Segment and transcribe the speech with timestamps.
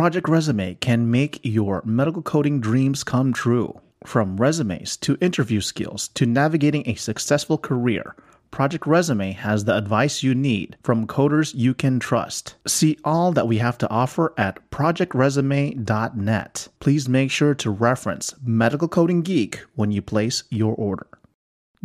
[0.00, 3.78] Project Resume can make your medical coding dreams come true.
[4.06, 8.16] From resumes to interview skills to navigating a successful career,
[8.50, 12.54] Project Resume has the advice you need from coders you can trust.
[12.66, 16.68] See all that we have to offer at projectresume.net.
[16.78, 21.08] Please make sure to reference Medical Coding Geek when you place your order.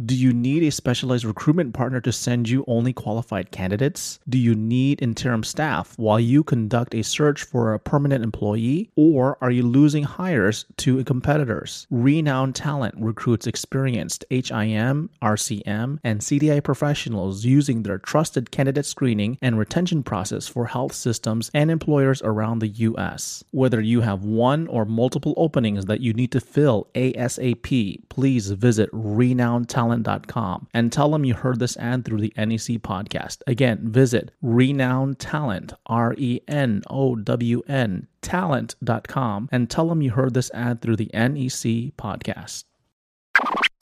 [0.03, 4.19] Do you need a specialized recruitment partner to send you only qualified candidates?
[4.27, 8.91] Do you need interim staff while you conduct a search for a permanent employee?
[8.97, 11.87] Or are you losing hires to competitors?
[11.89, 19.57] Renowned Talent recruits experienced HIM, RCM, and CDI professionals using their trusted candidate screening and
[19.57, 23.45] retention process for health systems and employers around the U.S.
[23.51, 28.89] Whether you have one or multiple openings that you need to fill ASAP, please visit
[28.91, 33.41] Renowned Talent talent.com and tell them you heard this ad through the NEC podcast.
[33.45, 40.11] Again, visit renowned talent, R E N O W N talent.com and tell them you
[40.11, 42.63] heard this ad through the NEC podcast.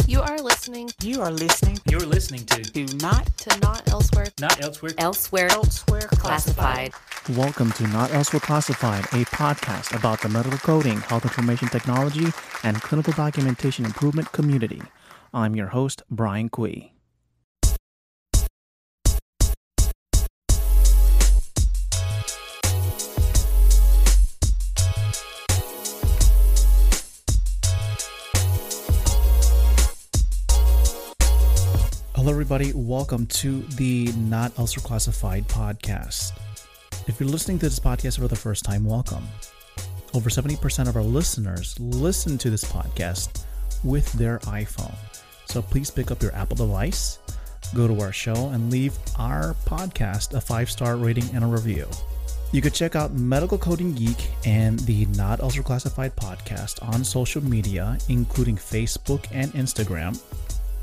[0.05, 0.89] You are listening.
[1.01, 1.79] You are listening.
[1.89, 4.27] You're listening to Do not to Not Elsewhere.
[4.41, 4.91] Not Elsewhere.
[4.97, 6.91] Elsewhere, elsewhere classified.
[7.29, 12.27] Welcome to Not Elsewhere Classified, a podcast about the medical coding, health information technology,
[12.63, 14.81] and clinical documentation improvement community.
[15.35, 16.93] I'm your host, Brian Cui.
[32.13, 32.71] Hello, everybody.
[32.75, 36.33] Welcome to the Not Elsewhere Classified podcast.
[37.07, 39.27] If you're listening to this podcast for the first time, welcome.
[40.13, 43.45] Over 70% of our listeners listen to this podcast
[43.83, 44.95] with their iPhone.
[45.45, 47.19] So please pick up your Apple device,
[47.75, 51.87] go to our show, and leave our podcast a five star rating and a review.
[52.51, 57.43] You could check out Medical Coding Geek and the Not Elsewhere Classified podcast on social
[57.43, 60.19] media, including Facebook and Instagram.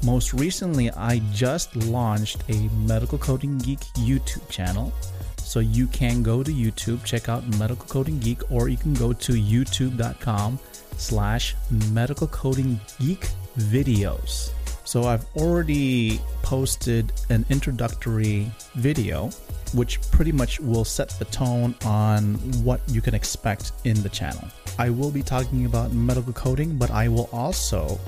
[0.03, 4.93] Most recently, I just launched a Medical Coding Geek YouTube channel.
[5.37, 9.13] So you can go to YouTube, check out Medical Coding Geek, or you can go
[9.13, 10.59] to youtube.com
[11.01, 11.57] slash
[11.93, 13.29] medical coding geek
[13.59, 14.53] videos.
[14.85, 19.31] So I've already posted an introductory video,
[19.73, 22.35] which pretty much will set the tone on
[22.65, 24.45] what you can expect in the channel.
[24.79, 28.01] I will be talking about medical coding, but I will also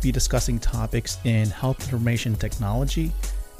[0.00, 3.12] be discussing topics in health information technology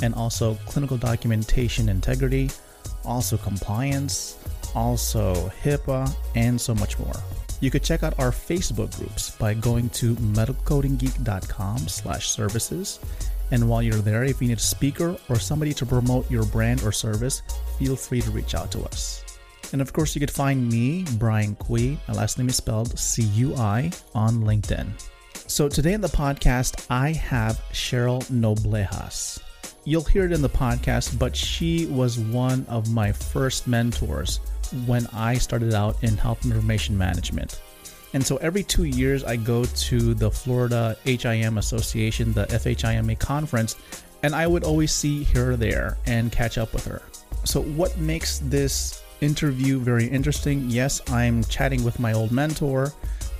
[0.03, 2.50] and also clinical documentation integrity,
[3.04, 4.38] also compliance,
[4.75, 7.14] also HIPAA, and so much more.
[7.62, 12.99] You could check out our Facebook groups by going to medicalcodinggeek.com slash services.
[13.53, 16.83] And while you're there, if you need a speaker or somebody to promote your brand
[16.83, 17.43] or service,
[17.78, 19.25] feel free to reach out to us.
[19.73, 23.23] And of course, you could find me, Brian Cui, my last name is spelled C
[23.23, 24.89] U I, on LinkedIn.
[25.47, 29.39] So today in the podcast, I have Cheryl Noblejas.
[29.84, 34.41] You'll hear it in the podcast, but she was one of my first mentors
[34.87, 37.60] when I started out in health information management.
[38.15, 43.77] And so every two years, I go to the Florida HIM Association, the FHIMA conference,
[44.22, 47.03] and I would always see her there and catch up with her.
[47.44, 50.69] So, what makes this interview very interesting?
[50.69, 52.93] Yes, I'm chatting with my old mentor,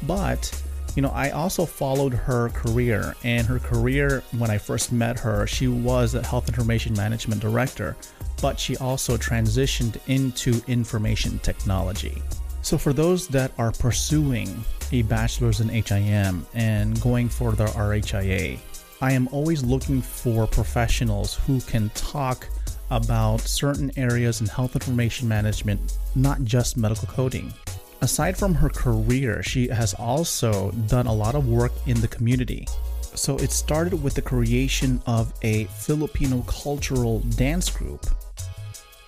[0.05, 0.51] but
[0.97, 5.47] you know, I also followed her career, and her career when I first met her,
[5.47, 7.97] she was a health information management director,
[8.43, 12.21] but she also transitioned into information technology.
[12.61, 18.59] So, for those that are pursuing a bachelor's in HIM and going for their RHIA,
[19.01, 22.47] I am always looking for professionals who can talk
[22.91, 27.53] about certain areas in health information management, not just medical coding.
[28.01, 32.67] Aside from her career, she has also done a lot of work in the community.
[33.15, 38.07] So it started with the creation of a Filipino cultural dance group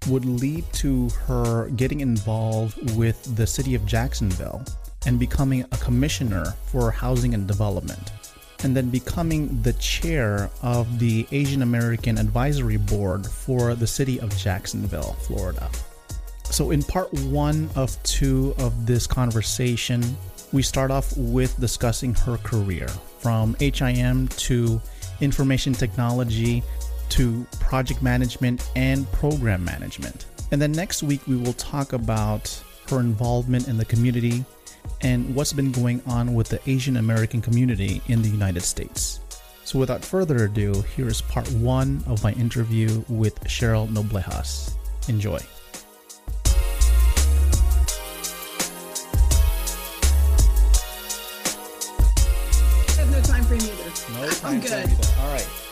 [0.08, 4.64] would lead to her getting involved with the city of Jacksonville
[5.06, 8.12] and becoming a commissioner for housing and development
[8.64, 14.34] and then becoming the chair of the Asian American Advisory Board for the city of
[14.38, 15.70] Jacksonville, Florida.
[16.44, 20.02] So, in part one of two of this conversation,
[20.52, 24.80] we start off with discussing her career from HIM to
[25.20, 26.62] information technology
[27.14, 30.26] to project management and program management.
[30.50, 34.44] And then next week, we will talk about her involvement in the community
[35.00, 39.20] and what's been going on with the Asian American community in the United States.
[39.62, 44.74] So, without further ado, here is part one of my interview with Cheryl Noblejas.
[45.08, 45.38] Enjoy.
[52.88, 54.20] I have no time frame either.
[54.20, 55.06] No time I'm good.
[55.20, 55.63] All right.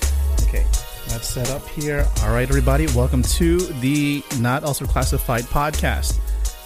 [1.13, 2.09] Let's set up here.
[2.23, 2.87] All right, everybody.
[2.87, 6.19] Welcome to the Not Also Classified podcast.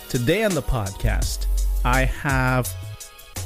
[0.09, 1.47] Today on the podcast,
[1.85, 2.69] I have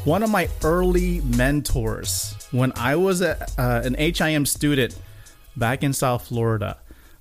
[0.05, 4.94] one of my early mentors when I was a, uh, an HIM student
[5.56, 6.76] back in South Florida.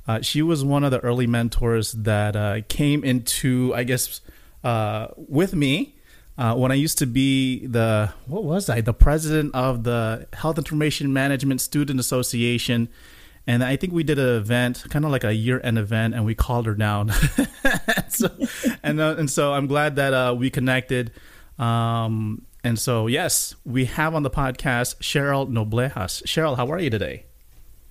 [0.05, 4.19] Uh, she was one of the early mentors that uh, came into, I guess,
[4.61, 5.95] uh, with me
[6.37, 10.57] uh, when I used to be the what was I the president of the Health
[10.57, 12.89] Information Management Student Association,
[13.47, 16.25] and I think we did an event, kind of like a year end event, and
[16.25, 17.11] we called her down.
[18.09, 18.29] so,
[18.83, 21.11] and uh, and so I'm glad that uh, we connected.
[21.57, 26.23] Um, and so yes, we have on the podcast Cheryl Noblejas.
[26.23, 27.25] Cheryl, how are you today?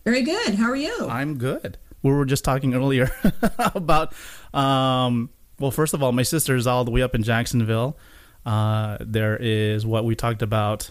[0.04, 0.54] Very good.
[0.54, 1.06] How are you?
[1.08, 1.76] I'm good.
[2.02, 3.10] We were just talking earlier
[3.74, 4.14] about,
[4.54, 7.98] um, well, first of all, my sister is all the way up in Jacksonville.
[8.46, 10.90] Uh, there is what we talked about,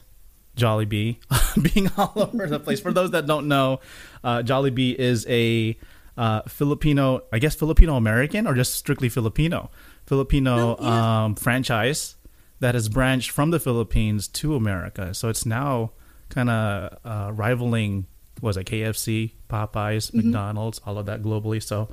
[0.57, 1.17] Jollibee
[1.73, 2.79] being all over the place.
[2.79, 3.79] For those that don't know,
[4.23, 5.77] uh, Jollibee is a
[6.17, 9.69] uh, Filipino, I guess Filipino American or just strictly Filipino,
[10.05, 11.23] Filipino Oh, yeah.
[11.25, 12.15] um, franchise
[12.59, 15.13] that has branched from the Philippines to America.
[15.13, 15.91] So it's now
[16.29, 18.07] kind of uh, rivaling,
[18.41, 21.61] was it KFC, Popeyes, McDonald's, all of that globally.
[21.61, 21.89] So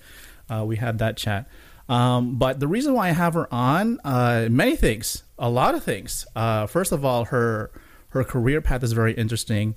[0.49, 1.47] uh, we had that chat.
[1.87, 5.85] Um, but the reason why I have her on, uh, many things, a lot of
[5.85, 6.27] things.
[6.35, 7.71] Uh, first of all, her
[8.15, 9.75] her career path is very interesting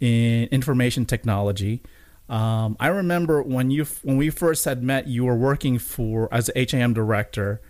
[0.00, 1.82] in information technology.
[2.28, 6.50] Um, I remember when you when we first had met, you were working for as
[6.56, 7.60] a HIM director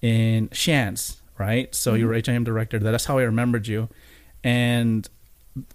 [0.00, 1.72] in Shands, right?
[1.74, 2.78] So you were HIM director.
[2.78, 3.88] That's how I remembered you.
[4.42, 5.06] And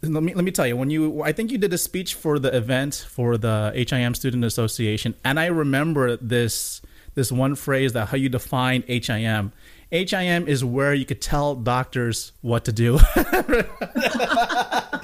[0.02, 2.40] let me let me tell you, when you I think you did a speech for
[2.40, 6.82] the event for the HIM Student Association, and I remember this
[7.14, 9.54] this one phrase that how you define HIM.
[9.92, 12.98] HIM is where you could tell doctors what to do.
[12.98, 13.64] do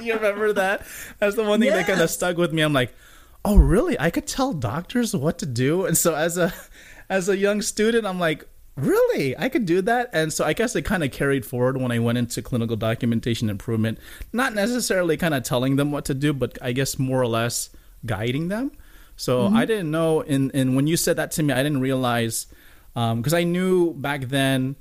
[0.00, 0.86] you remember that?
[1.18, 2.62] That's the one thing that kind of stuck with me.
[2.62, 2.94] I'm like,
[3.44, 3.98] oh really?
[3.98, 5.84] I could tell doctors what to do.
[5.86, 6.52] And so as a
[7.08, 8.46] as a young student, I'm like,
[8.76, 9.36] really?
[9.38, 10.10] I could do that?
[10.12, 13.50] And so I guess it kind of carried forward when I went into clinical documentation
[13.50, 13.98] improvement.
[14.32, 17.70] Not necessarily kind of telling them what to do, but I guess more or less
[18.06, 18.72] guiding them.
[19.16, 19.56] So mm-hmm.
[19.56, 20.22] I didn't know.
[20.22, 22.46] And and when you said that to me, I didn't realize
[22.94, 24.76] Um, because I knew back then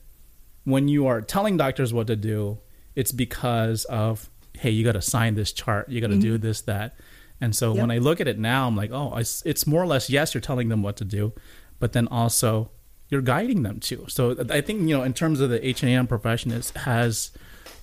[0.63, 2.59] when you are telling doctors what to do,
[2.95, 6.45] it's because of hey, you got to sign this chart, you got to do mm-hmm.
[6.45, 6.95] this that.
[7.39, 9.87] And so when I look at it now, I'm like, oh, it's, it's more or
[9.87, 11.33] less yes, you're telling them what to do,
[11.79, 12.69] but then also
[13.09, 14.05] you're guiding them too.
[14.07, 17.31] So uh, I think you know, in terms of the HAM profession, is has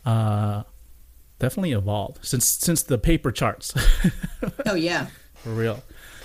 [0.07, 0.63] uh,
[1.39, 3.75] definitely evolved since since the paper charts.
[4.67, 5.09] oh yeah.
[5.35, 5.83] For real.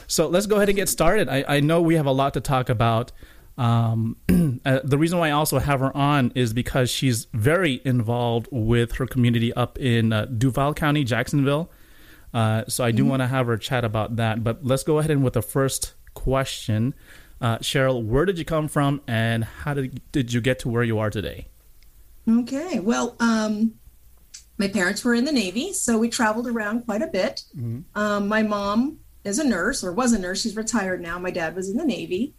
[0.08, 1.28] So let's go ahead and get started.
[1.30, 3.12] I, I know we have a lot to talk about.
[3.58, 4.18] Um,
[4.66, 8.94] uh, the reason why I also have her on is because she's very involved with
[8.94, 11.72] her community up in uh, Duval County, Jacksonville.
[12.34, 14.44] Uh, so I do want to have her chat about that.
[14.44, 16.96] But let's go ahead and with the first question.
[17.40, 20.84] Uh, Cheryl, where did you come from and how did, did you get to where
[20.84, 21.48] you are today?
[22.28, 22.80] Okay.
[22.80, 23.74] Well, um,
[24.58, 27.44] my parents were in the Navy, so we traveled around quite a bit.
[27.96, 30.42] Um, my mom is a nurse, or was a nurse.
[30.42, 31.20] She's retired now.
[31.20, 32.34] My dad was in the Navy.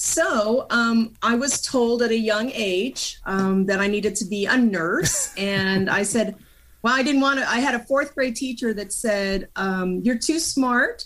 [0.00, 4.46] So um, I was told at a young age um, that I needed to be
[4.46, 5.34] a nurse.
[5.36, 6.36] and I said,
[6.80, 7.46] well, I didn't want to.
[7.46, 11.04] I had a fourth grade teacher that said, um, You're too smart.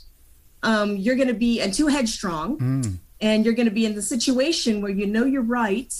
[0.62, 2.58] Um, you're going to be, and too headstrong.
[3.20, 5.92] And you're going to be in the situation where you know you're right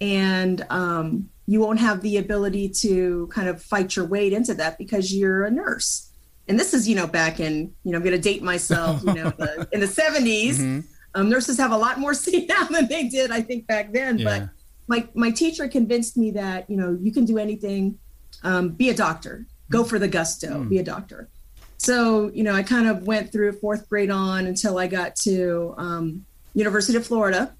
[0.00, 4.78] and um, you won't have the ability to kind of fight your way into that
[4.78, 6.12] because you're a nurse.
[6.46, 9.12] And this is, you know, back in, you know, I'm going to date myself, you
[9.12, 10.84] know, the, in the 70s.
[11.18, 14.18] Um, nurses have a lot more say now than they did, I think, back then.
[14.18, 14.24] Yeah.
[14.24, 14.48] But
[14.86, 17.98] my my teacher convinced me that you know you can do anything.
[18.42, 19.46] Um, be a doctor.
[19.70, 20.64] Go for the gusto.
[20.64, 21.28] Be a doctor.
[21.76, 25.74] So you know, I kind of went through fourth grade on until I got to
[25.76, 27.54] um, University of Florida.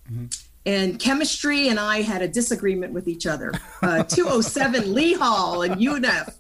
[0.67, 3.53] And chemistry and I had a disagreement with each other.
[3.81, 6.35] Uh, 207 Lee Hall and UNF.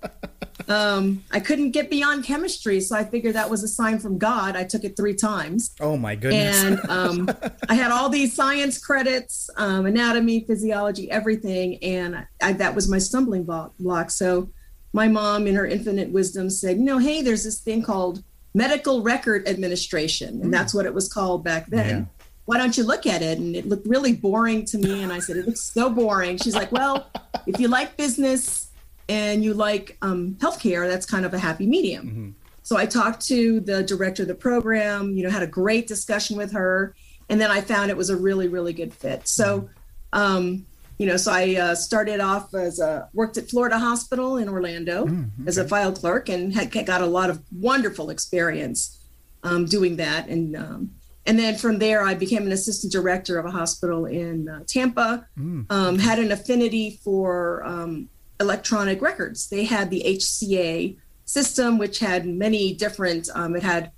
[0.68, 4.54] Um, I couldn't get beyond chemistry, so I figured that was a sign from God.
[4.54, 6.62] I took it three times Oh my goodness.
[6.62, 7.30] and um,
[7.68, 12.98] I had all these science credits, um, anatomy, physiology, everything, and I, that was my
[12.98, 14.10] stumbling block.
[14.10, 14.50] So
[14.92, 18.22] my mom, in her infinite wisdom, said, "You know, hey, there's this thing called
[18.54, 22.04] medical record administration, and that's what it was called back then." Yeah.
[22.46, 23.36] Why don't you look at it?
[23.36, 25.02] And it looked really boring to me.
[25.02, 26.38] And I said, It looks so boring.
[26.38, 27.06] She's like, Well,
[27.46, 28.67] if you like business
[29.08, 32.34] and you like um, healthcare, that's kind of a happy medium.
[32.62, 36.36] So I talked to the director of the program, you know, had a great discussion
[36.36, 36.94] with her.
[37.30, 39.26] And then I found it was a really, really good fit.
[39.26, 39.70] So
[40.12, 40.66] um,
[40.98, 45.06] you know, so I uh, started off as a worked at Florida Hospital in Orlando
[45.06, 48.98] Mm, as a file clerk and had got a lot of wonderful experience
[49.44, 50.26] um, doing that.
[50.26, 50.90] And um,
[51.24, 55.26] and then from there, I became an assistant director of a hospital in uh, Tampa.
[55.38, 55.70] Mm.
[55.70, 58.08] Um, had an affinity for um,
[58.40, 59.48] electronic records.
[59.48, 63.28] They had the HCA system, which had many different.
[63.34, 63.90] Um, it had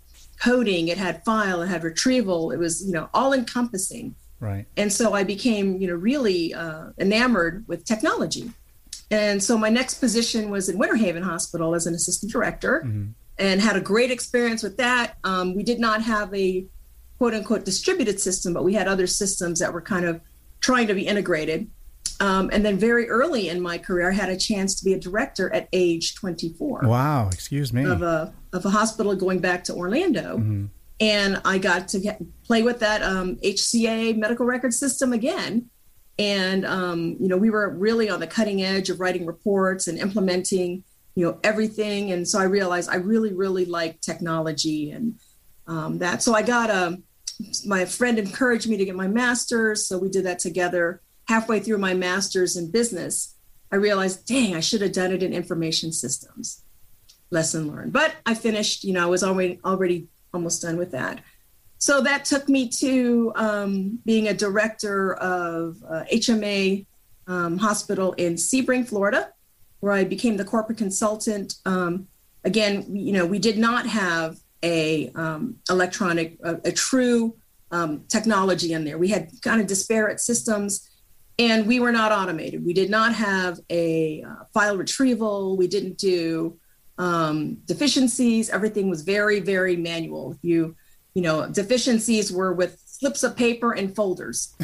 [0.43, 2.51] coding, it had file, it had retrieval.
[2.51, 4.65] It was you know all encompassing Right.
[4.79, 8.51] and so I became, you know, really uh, enamored with technology.
[9.11, 13.13] And so my next position was in Winter Haven Hospital as an assistant director, Mhm.
[13.39, 15.17] and had a great experience with that.
[15.25, 16.65] Um, we did not have a
[17.19, 20.21] quote unquote distributed system, but we had other systems that were kind of
[20.61, 21.67] trying to be integrated.
[22.21, 24.99] Um, and then very early in my career, I had a chance to be a
[25.01, 27.29] director at age 24 Wow.
[27.33, 27.85] Excuse me.
[27.85, 30.69] of a of a hospital going back to Orlando, Mhm.
[31.01, 35.71] and I got to get, play with that um, HCA medical record system again.
[36.19, 39.99] And um, you know, we were really on the cutting edge of writing reports and
[39.99, 40.85] implementing,
[41.15, 42.13] you know, everything.
[42.13, 45.15] And so I realized I really, really like technology and
[45.67, 46.23] um, that.
[46.23, 46.99] So I got a.
[47.65, 51.01] My friend encouraged me to get my master's, so we did that together.
[51.31, 53.37] Halfway through my master's in business,
[53.71, 56.65] I realized, dang, I should have done it in information systems
[57.31, 57.93] lesson learned.
[57.93, 61.21] But I finished, you know, I was already already almost done with that.
[61.79, 66.87] So that took me to um, being a director of uh, HMA
[67.29, 69.33] um, hospital in Sebring, Florida,
[69.79, 71.55] where I became the corporate consultant.
[71.65, 72.09] Um,
[72.43, 77.37] again, you know, we did not have a um, electronic, a, a true
[77.71, 78.99] um, technology in there.
[78.99, 80.90] We had kind of disparate systems
[81.39, 82.65] and we were not automated.
[82.65, 85.57] We did not have a uh, file retrieval.
[85.57, 86.59] We didn't do
[86.99, 88.51] um, deficiencies.
[88.51, 90.33] Everything was very, very manual.
[90.33, 90.77] If you,
[91.15, 94.55] you know, deficiencies were with slips of paper and folders.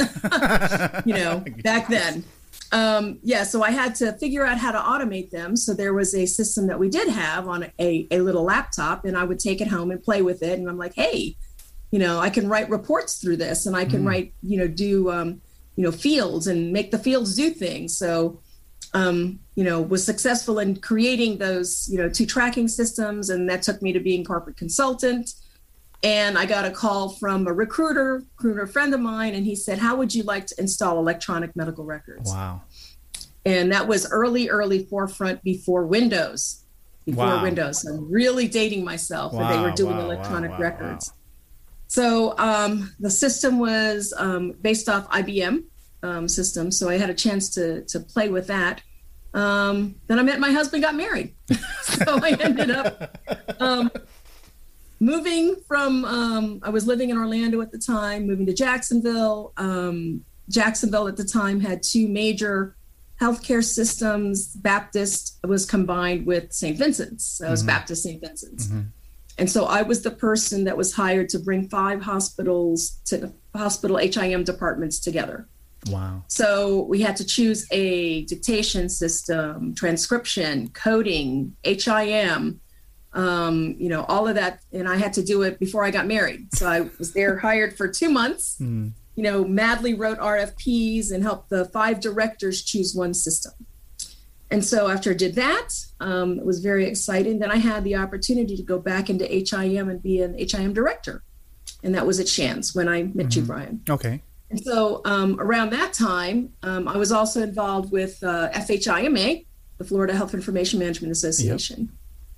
[1.07, 2.25] you know, back then.
[2.73, 5.57] Um, yeah, so I had to figure out how to automate them.
[5.57, 9.17] So there was a system that we did have on a, a little laptop, and
[9.17, 10.59] I would take it home and play with it.
[10.59, 11.37] And I'm like, hey,
[11.91, 15.11] you know, I can write reports through this, and I can write, you know, do,
[15.11, 15.41] um,
[15.77, 17.97] you know, fields and make the fields do things.
[17.97, 18.41] So,
[18.95, 23.63] um, you know, was successful in creating those, you know, two tracking systems, and that
[23.63, 25.31] took me to being corporate consultant.
[26.03, 29.79] And I got a call from a recruiter, recruiter friend of mine, and he said,
[29.79, 32.63] "How would you like to install electronic medical records?" Wow.
[33.45, 36.63] And that was early, early forefront before Windows.
[37.05, 37.43] Before Wow.
[37.43, 39.33] Windows, I'm really dating myself.
[39.33, 41.13] and they were doing wow, electronic wow, wow, records.
[41.97, 45.65] So um, the system was um, based off IBM
[46.03, 46.71] um, system.
[46.71, 48.83] So I had a chance to to play with that.
[49.33, 51.35] Um, then I met my husband, got married.
[51.83, 53.17] so I ended up
[53.61, 53.91] um,
[55.01, 56.05] moving from.
[56.05, 59.55] Um, I was living in Orlando at the time, moving to Jacksonville.
[59.57, 62.77] Um, Jacksonville at the time had two major
[63.23, 64.49] healthcare systems.
[64.55, 66.77] Baptist was combined with St.
[66.77, 67.25] Vincent's.
[67.25, 68.21] So it was Baptist St.
[68.21, 68.69] Vincent's.
[69.39, 73.33] And so I was the person that was hired to bring five hospitals to the
[73.55, 75.47] hospital HIM departments together.
[75.89, 76.25] Wow.
[76.29, 82.61] So we had to choose a dictation system, transcription, coding, HIM,
[83.13, 84.61] um, you know, all of that.
[84.73, 86.55] And I had to do it before I got married.
[86.55, 88.93] So I was there hired for two months, Mm.
[89.15, 93.53] you know, madly wrote RFPs and helped the five directors choose one system.
[94.51, 95.69] And so after I did that,
[96.01, 97.39] um, it was very exciting.
[97.39, 101.23] Then I had the opportunity to go back into HIM and be an HIM director.
[101.83, 103.83] And that was at Shands when I met you, Brian.
[103.89, 104.23] Okay.
[104.51, 109.45] And so um, around that time, um, I was also involved with uh, FHIMA,
[109.79, 111.91] the Florida Health Information Management Association.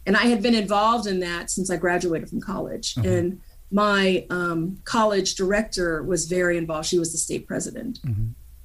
[0.06, 2.96] And I had been involved in that since I graduated from college.
[3.04, 6.88] And my um, college director was very involved.
[6.88, 7.98] She was the state president.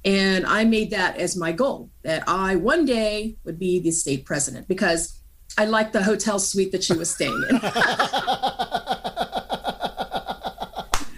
[0.04, 4.26] And I made that as my goal that I one day would be the state
[4.26, 5.18] president because
[5.56, 7.56] I liked the hotel suite that she was staying in.
[7.62, 7.70] I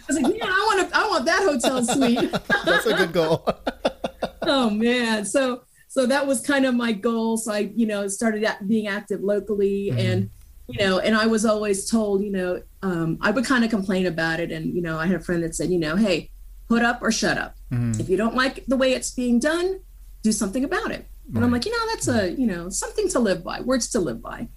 [0.07, 2.31] was like, yeah, I want to, I want that hotel suite.
[2.65, 3.49] That's a good goal.
[4.47, 8.45] oh man so so that was kind of my goal so i you know started
[8.45, 10.31] at being active locally and
[10.69, 14.07] you know and i was always told you know um, i would kind of complain
[14.07, 16.31] about it and you know i had a friend that said you know hey
[16.69, 17.57] put up or shut up.
[18.01, 19.81] If you don't like the way it's being done
[20.23, 21.07] do something about it.
[21.35, 24.01] And i'm like you know that's a you know something to live by words to
[24.01, 24.49] live by.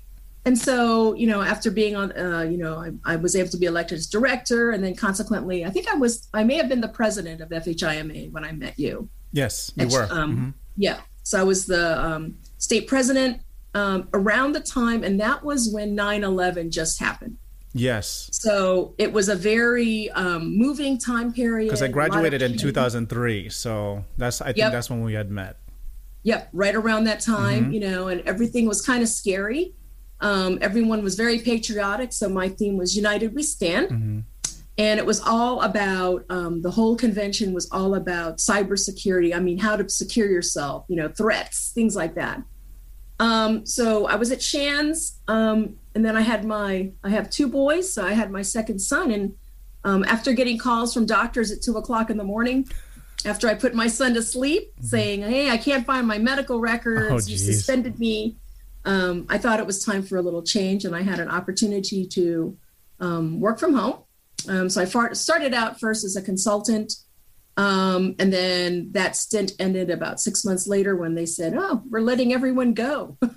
[0.45, 3.57] And so you know after being on uh, you know I, I was able to
[3.57, 4.71] be elected as director.
[4.71, 8.31] And then consequently i think i was i may have been the president of fhima
[8.31, 9.09] when i met you.
[9.31, 10.07] Yes, you Ex- were.
[10.09, 11.01] Um, Yeah.
[11.23, 13.41] So I was the um, state president
[13.75, 17.37] um, around the time, and that was when 9 11 just happened.
[17.73, 18.29] Yes.
[18.33, 21.67] So it was a very um, moving time period.
[21.67, 24.71] Because I graduated in 2003, so that's I think Yep.
[24.71, 25.57] that's when we had met.
[26.23, 27.73] Yep, right around that time, Mhm.
[27.73, 29.73] you know, and everything was kind of scary.
[30.19, 32.11] Um, everyone was very patriotic.
[32.11, 33.89] So my theme was United We Stand.
[33.89, 34.19] hmm
[34.77, 39.35] And it was all about um, the whole convention was all about cybersecurity.
[39.35, 42.41] I mean, how to secure yourself, you know, threats, things like that.
[43.19, 47.47] Um, so I was at Shands um, and then I had my I have two
[47.47, 49.35] boys, so I had my second son, and
[49.83, 52.67] um, after getting calls from doctors at two o'clock in the morning,
[53.25, 57.27] after I put my son to sleep, saying, "Hey, I can't find my medical records.
[57.27, 58.37] Oh, you suspended me,"
[58.85, 62.05] um, I thought it was time for a little change, and I had an opportunity
[62.07, 62.57] to
[62.99, 63.99] um, work from home.
[64.47, 66.93] Um, so I far- started out first as a consultant,
[67.57, 72.01] um, and then that stint ended about six months later when they said, "Oh, we're
[72.01, 73.17] letting everyone go."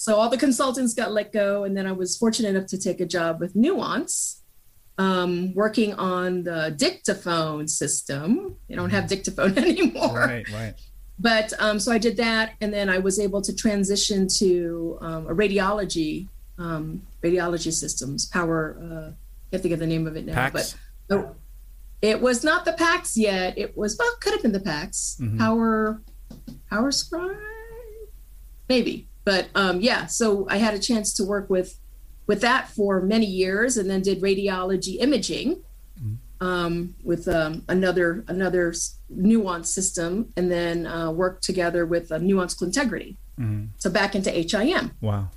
[0.00, 3.00] so all the consultants got let go, and then I was fortunate enough to take
[3.00, 4.42] a job with Nuance,
[4.96, 8.56] um, working on the dictaphone system.
[8.68, 10.74] They don't have dictaphone anymore Right, right.
[11.18, 15.26] but um, so I did that, and then I was able to transition to um,
[15.26, 16.28] a radiology,
[16.58, 18.78] um, radiology systems, power.
[18.80, 20.76] Uh, I can't think of the name of it now, PACS?
[21.08, 21.34] but oh,
[22.02, 23.58] it was not the PACS yet.
[23.58, 25.18] It was well, could have been the PACS.
[25.20, 25.38] Mhm.
[25.38, 26.02] Power,
[26.70, 27.36] Power Scribe,
[28.68, 29.07] maybe.
[29.28, 31.70] But um, yeah, so I had a chance to work with
[32.26, 35.62] with that for many years, and then did radiology imaging
[36.40, 38.72] um, with um, another another
[39.10, 43.16] nuance system, and then uh, worked together with uh, Nuance Clintegrity.
[43.38, 43.68] Mhm.
[43.76, 44.92] So back into HIM.
[45.02, 45.28] Wow.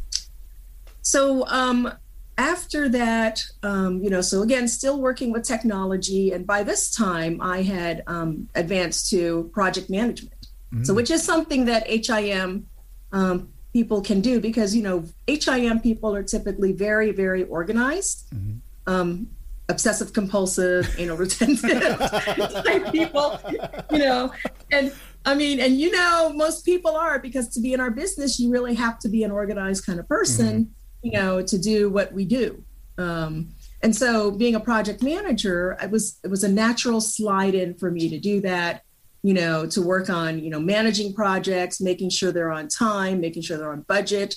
[1.01, 1.91] So um,
[2.37, 7.33] after that, um, you know, so again, still working with technology, and by this time,
[7.41, 10.41] I had um, advanced to project management.
[10.83, 10.95] So, Mm.
[10.95, 12.67] which is something that HIM
[13.11, 18.59] um, people can do because you know HIM people are typically very, very organized, Mhm.
[18.87, 19.27] um,
[19.69, 21.97] obsessive compulsive, anal retentive
[22.65, 23.39] type people,
[23.91, 24.31] you know,
[24.71, 24.91] and
[25.25, 28.51] I mean, and you know, most people are because to be in our business, you
[28.51, 32.25] really have to be an organized kind of person, you know, to do what we
[32.25, 32.63] do.
[32.97, 33.49] Um,
[33.83, 37.89] and so, being a project manager, it was it was a natural slide in for
[37.91, 38.83] me to do that
[39.23, 43.43] you know, to work on, you know, managing projects, making sure they're on time, making
[43.43, 44.35] sure they're on budget.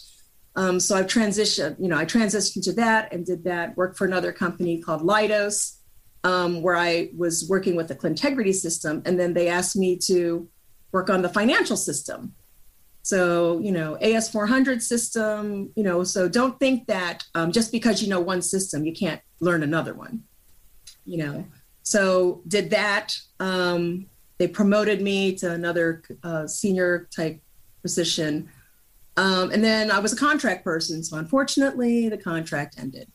[0.56, 4.06] Um, so I've transitioned, you know, I transitioned to that and did that, worked for
[4.06, 5.78] another company called Leidos,
[6.22, 9.02] um, where I was working with the Clintegrity system.
[9.04, 10.48] And then they asked me to
[10.92, 12.34] work on the financial system.
[13.02, 18.08] So, you know, AS400 system, you know, so don't think that um, just because you
[18.08, 20.22] know one system, you can't learn another one,
[21.04, 21.44] you know.
[21.82, 23.14] So did that.
[23.40, 24.06] Um,
[24.38, 27.40] they promoted me to another uh, senior type
[27.82, 28.48] position.
[29.16, 31.04] Um, and then I was a contract person.
[31.04, 33.10] So unfortunately, the contract ended.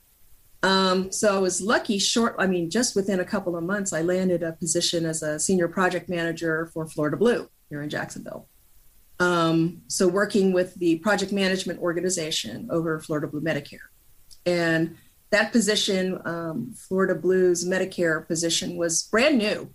[0.61, 4.01] Um, so I was lucky, short, I mean, just within a couple of months, I
[4.01, 8.47] landed a position as a senior project manager for Florida Blue here in Jacksonville.
[9.19, 13.87] Um, so working with the project management organization over Florida Blue Medicare.
[14.45, 14.95] And
[15.31, 19.73] that position, um, Florida Blue's Medicare position, was brand new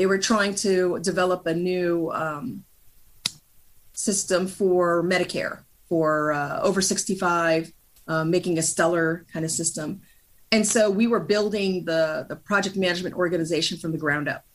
[0.00, 2.64] they were trying to develop a new um,
[3.92, 7.70] system for Medicare for uh, over 65,
[8.08, 10.00] uh, making a stellar kind of system.
[10.52, 14.46] And so we were building the, the project management organization from the ground up.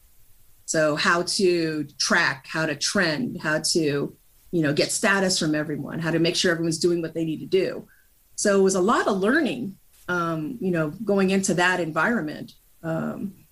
[0.66, 4.18] So how to track, how to trend, how to,
[4.50, 7.42] you know, get status from everyone, how to make sure everyone's doing what they need
[7.42, 7.88] to do.
[8.36, 9.78] So it was a lot of learning,
[10.08, 12.54] um, you know, going into that environment.
[12.82, 13.45] Um,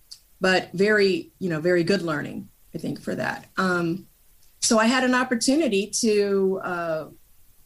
[0.44, 3.46] but very, you know, very good learning, I think, for that.
[3.56, 4.08] Um,
[4.60, 7.06] so I had an opportunity to uh,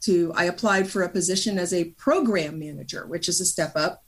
[0.02, 4.04] to I applied for a position as a program manager, which is a step up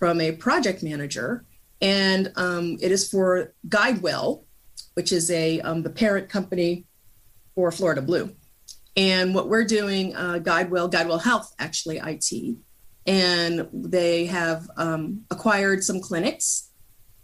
[0.00, 1.44] from a project manager,
[1.80, 4.42] and um, it is for GuideWell,
[4.94, 6.86] which is a um, the parent company
[7.54, 8.34] for Florida Blue.
[8.96, 12.56] And what we're doing, uh, GuideWell, GuideWell Health, actually IT,
[13.06, 16.67] and they have um, acquired some clinics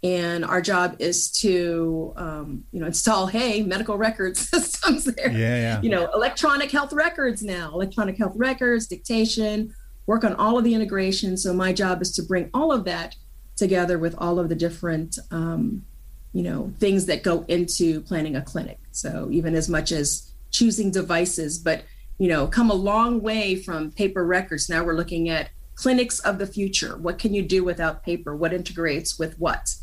[0.05, 5.31] and our job is to um, you know install hey medical record systems there.
[5.31, 5.81] Yeah, yeah.
[5.81, 9.73] you know electronic health records now electronic health records dictation
[10.05, 13.15] work on all of the integration so my job is to bring all of that
[13.55, 15.83] together with all of the different um,
[16.33, 18.77] you know things that go into planning a clinic.
[18.91, 21.83] So even as much as choosing devices but
[22.19, 24.69] you know come a long way from paper records.
[24.69, 26.95] Now we're looking at clinics of the future.
[26.95, 28.35] What can you do without paper?
[28.35, 29.73] What integrates with what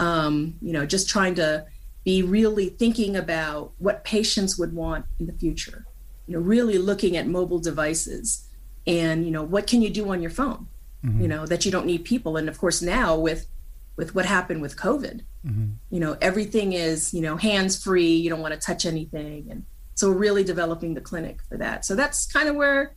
[0.00, 1.66] um, you know, just trying to
[2.04, 5.84] be really thinking about what patients would want in the future.
[6.26, 8.48] You know, really looking at mobile devices
[8.86, 10.66] and you know what can you do on your phone.
[11.22, 12.36] you know, that you don't need people.
[12.36, 13.46] And of course, now with
[13.96, 15.20] with what happened with COVID,
[15.90, 18.12] you know, everything is you know hands free.
[18.22, 21.84] You don't want to touch anything, and so we're really developing the clinic for that.
[21.84, 22.92] So that's kind of where it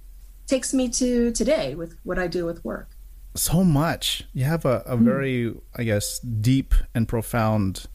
[0.48, 2.89] takes me to today with what I do with work.
[3.36, 4.26] So much.
[4.34, 7.88] You have a, a very, I guess, deep and profound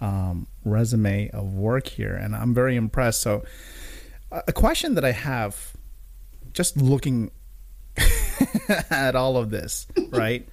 [0.00, 3.20] um, resume of work here, and I'm very impressed.
[3.20, 3.44] So,
[4.32, 5.74] a question that I have,
[6.52, 7.30] just looking
[8.90, 10.48] at all of this, right?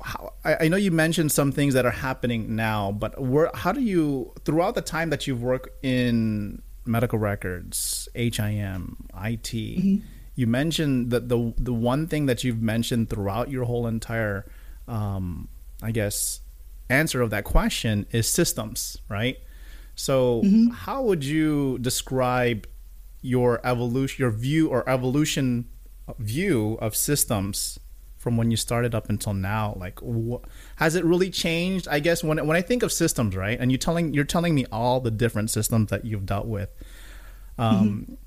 [0.00, 3.72] How, I, I know you mentioned some things that are happening now, but where, how
[3.72, 10.02] do you, throughout the time that you've worked in medical records, HIM, IT,
[10.38, 14.48] you mentioned that the the one thing that you've mentioned throughout your whole entire,
[14.86, 15.48] um,
[15.82, 16.42] I guess,
[16.88, 19.36] answer of that question is systems, right?
[19.96, 22.68] So, how would you describe
[23.20, 25.70] your evolution, your view or evolution
[26.20, 27.80] view of systems
[28.16, 29.76] from when you started up until now?
[29.76, 30.46] Like, wh-
[30.76, 31.88] has it really changed?
[31.88, 34.66] I guess when when I think of systems, right, and you telling you're telling me
[34.70, 36.70] all the different systems that you've dealt with.
[37.58, 38.18] Um,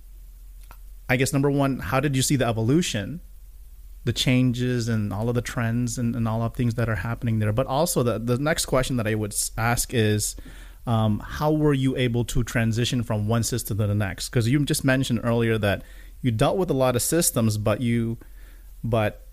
[1.11, 3.21] I guess number one, how did you see the evolution,
[4.03, 7.39] the changes, and all of the trends and, and all of things that are happening
[7.39, 7.53] there?
[7.53, 10.35] But also, the the next question that I would ask is.
[10.87, 14.29] Um, how were you able to transition from one system to the next?
[14.29, 15.83] Because you just mentioned earlier that
[16.23, 18.17] you dealt with a lot of systems, but you,
[18.83, 19.27] but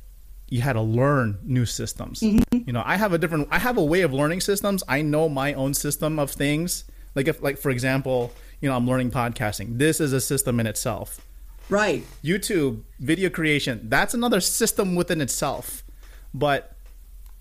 [0.50, 2.22] you had to learn new systems.
[2.22, 4.84] You know, I have a different, I have a way of learning systems.
[4.88, 6.84] I know my own system of things.
[7.14, 9.78] Like if, like for example, you know, I'm learning podcasting.
[9.78, 11.18] This is a system in itself.
[11.68, 12.04] Right.
[12.24, 15.84] YouTube video creation, that's another system within itself.
[16.32, 16.76] But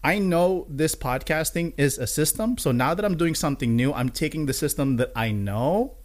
[0.04, 2.58] I know this podcasting is a system.
[2.58, 5.98] So now that I'm doing something new, I'm taking the system that I know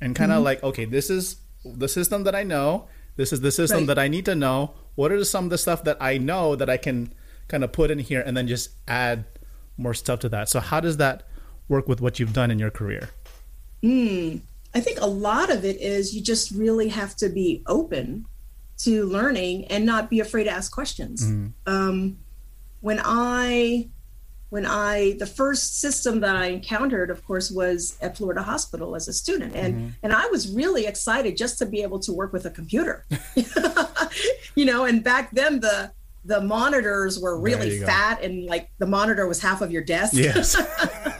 [0.00, 0.44] and kind of mm-hmm.
[0.44, 2.88] like, okay, this is the system that I know.
[3.16, 3.86] This is the system Right.
[3.88, 4.74] that I need to know.
[4.94, 7.12] What are some of the stuff that I know that I can
[7.48, 9.24] kind of put in here and then just add
[9.76, 10.48] more stuff to that?
[10.48, 11.24] So how does that
[11.68, 13.10] work with what you've done in your career?
[13.82, 14.38] Hmm.
[14.74, 18.26] I think a lot of it is you just really have to be open
[18.78, 21.22] to learning and not be afraid to ask questions.
[21.66, 22.18] Um,
[22.80, 23.88] when I,
[24.48, 29.06] when I, the first system that I encountered, of course, was at Florida Hospital as
[29.06, 32.46] a student, and and I was really excited just to be able to work with
[32.46, 33.04] a computer,
[34.54, 34.86] you know.
[34.86, 35.92] And back then the
[36.24, 37.86] the monitors were really you go.
[37.86, 40.14] fat, and like the monitor was half of your desk.
[40.14, 40.56] Yes.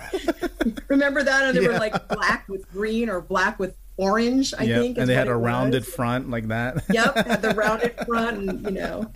[0.89, 1.45] Remember that?
[1.45, 1.69] And they Yeah.
[1.69, 4.81] were like black with green or black with orange, I Yep.
[4.83, 4.99] think.
[4.99, 5.95] And they had a rounded was.
[5.95, 6.83] front like that.
[6.91, 9.11] Yep, had the rounded front, and you know.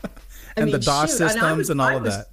[0.56, 2.26] I and the DOS shoot, systems was- and all I of that.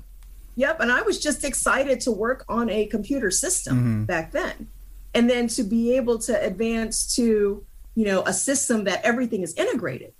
[0.55, 4.03] Yep, and I was just excited to work on a computer system Mm-hmm.
[4.05, 4.67] back then,
[5.13, 9.53] and then to be able to advance to you know a system that everything is
[9.55, 10.13] integrated.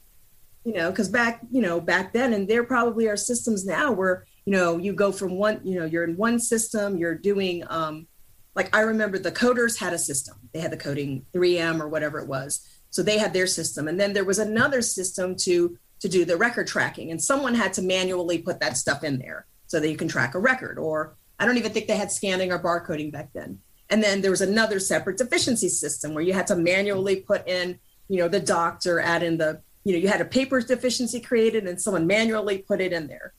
[0.63, 4.25] You know, because back you know back then, and there probably are systems now where
[4.45, 8.08] you know you go from one you know you're in one system, you're doing um,
[8.56, 10.36] like I remember the coders had a system.
[10.54, 12.68] They had the coding 3M or whatever it was.
[12.90, 13.88] So they had their system.
[13.88, 17.12] And then there was another system to to do the record tracking.
[17.12, 20.34] And someone had to manually put that stuff in there so that you can track
[20.34, 20.80] a record.
[20.80, 23.60] Or I don't even think they had scanning or barcoding back then.
[23.90, 27.78] And then there was another separate deficiency system where you had to manually put in,
[28.08, 31.68] you know, the doctor, add in the, you know, you had a paper deficiency created
[31.68, 33.34] and someone manually put it in there.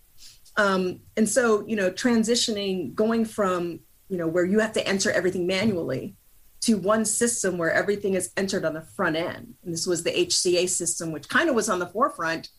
[0.56, 3.80] Um, and so, you know, transitioning, going from,
[4.12, 6.14] you know, where you have to enter everything manually
[6.60, 9.54] to one system where everything is entered on the front end.
[9.64, 12.50] And this was the HCA system, which kind of was on the forefront,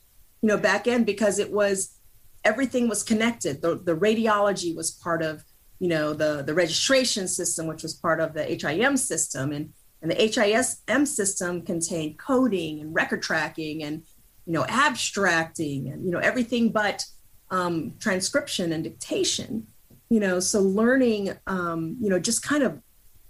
[0.41, 1.99] you know, back end because it was
[2.43, 3.61] everything was connected.
[3.61, 5.43] The, the radiology was part of,
[5.77, 9.51] you know, the, the registration system, which was part of the HIM system.
[9.51, 14.01] And, and the HISM system contained coding and record tracking and,
[14.47, 17.05] you know, abstracting and, you know, everything but
[17.51, 19.67] um, transcription and dictation,
[20.13, 22.79] you know, so learning, um, you know, just kind of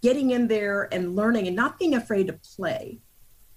[0.02, 3.00] getting in there and learning and not being afraid to play.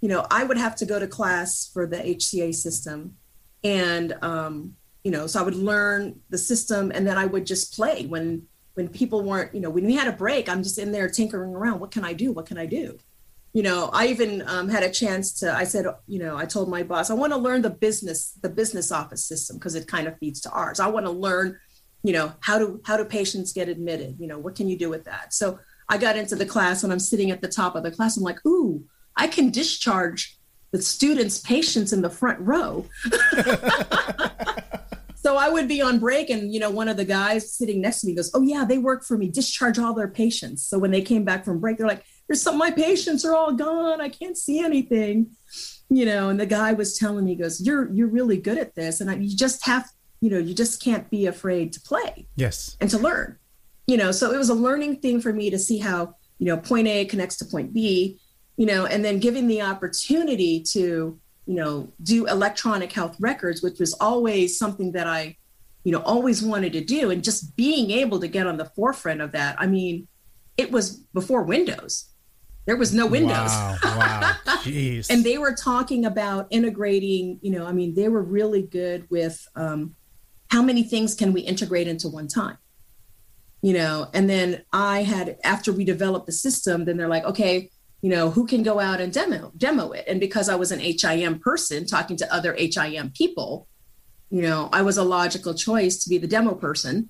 [0.01, 3.17] You know, I would have to go to class for the HCA system
[3.65, 7.75] and um, you know, so I would learn the system and then I would just
[7.75, 10.93] play when when people weren't, you know, when we had a break, I'm just in
[10.93, 11.81] there tinkering around.
[11.81, 12.31] What can I do?
[12.31, 12.97] What can I do?
[13.55, 15.53] You know, I even um, had a chance to.
[15.53, 18.51] I said, you know, I told my boss, I want to learn the business, the
[18.51, 20.79] business office system because it kind of feeds to ours.
[20.79, 21.59] I want to learn,
[22.07, 24.17] you know, how do how do patients get admitted?
[24.21, 25.35] You know, what can you do with that?
[25.35, 28.17] So I got into the class and I'm sitting at the top of the class.
[28.17, 28.85] I'm like, ooh,
[29.17, 30.39] I can discharge
[30.71, 32.87] the students' patients in the front row.
[35.17, 38.03] so I would be on break, and you know, one of the guys sitting next
[38.03, 39.29] to me goes, "Oh yeah, they work for me.
[39.29, 42.59] Discharge all their patients." So when they came back from break, they're like, "There's some
[42.59, 44.01] my patients are all gone.
[44.01, 45.31] I can't see anything."
[45.89, 48.75] You know, and the guy was telling me, he "Goes, you're you're really good at
[48.75, 49.89] this, and I, you just have
[50.21, 52.77] you know, you just can't be afraid to play Yes.
[52.81, 53.39] and to learn.
[53.87, 56.57] You know, so it was a learning thing for me to see how, you know,
[56.57, 58.19] point A connects to point B,
[58.57, 63.79] you know, and then giving the opportunity to, you know, do electronic health records, which
[63.79, 65.37] was always something that I,
[65.85, 67.11] you know, always wanted to do.
[67.13, 69.55] And just being able to get on the forefront of that.
[69.61, 70.09] I mean,
[70.57, 72.07] it was before Windows.
[72.65, 73.51] There was no Windows.
[73.51, 73.77] Wow.
[73.85, 74.33] Wow.
[74.65, 75.09] Jeez.
[75.11, 79.47] and they were talking about integrating you know i mean they were really good with
[79.55, 79.95] um,
[80.51, 82.59] how many things can we integrate into one time?
[83.63, 87.71] You know and then i had after we developed the system then they're like okay
[88.01, 90.05] you know who can go out and demo demo it?
[90.07, 93.67] And because i was an him person talking to other him people
[94.31, 97.09] you know i was a logical choice to be the demo person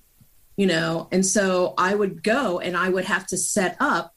[0.57, 1.09] you know?
[1.13, 4.15] And so i would go and i would have to set up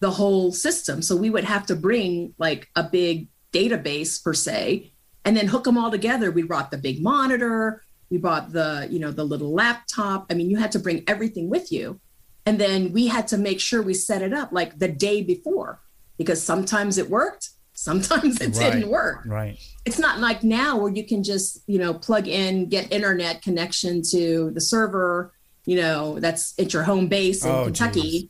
[0.00, 1.02] the whole system.
[1.02, 4.92] So we would have to bring like a big database per se
[5.24, 6.30] and then hook them all together.
[6.30, 10.48] We brought the big monitor we bought the you know the little laptop i mean
[10.50, 11.98] you had to bring everything with you
[12.46, 15.80] and then we had to make sure we set it up like the day before
[16.18, 18.72] because sometimes it worked sometimes it Right.
[18.72, 19.58] didn't work right.
[19.84, 24.02] it's not like now where you can just you know plug in get internet connection
[24.12, 25.32] to the server
[25.66, 28.24] you know that's at your home base in Oh, kentucky geez.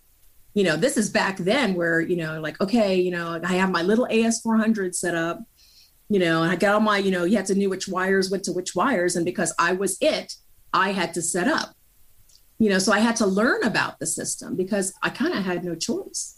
[0.55, 3.71] you know this is back then where you know like okay you know i have
[3.71, 5.41] my little as400 set up
[6.09, 8.45] you know i got all my you know you had to know which wires went
[8.45, 9.16] to which wires.
[9.16, 10.35] And because i was it
[10.73, 11.75] i had to set up
[12.59, 15.64] you know so i had to learn about the system because i kind of had
[15.64, 16.35] no choice.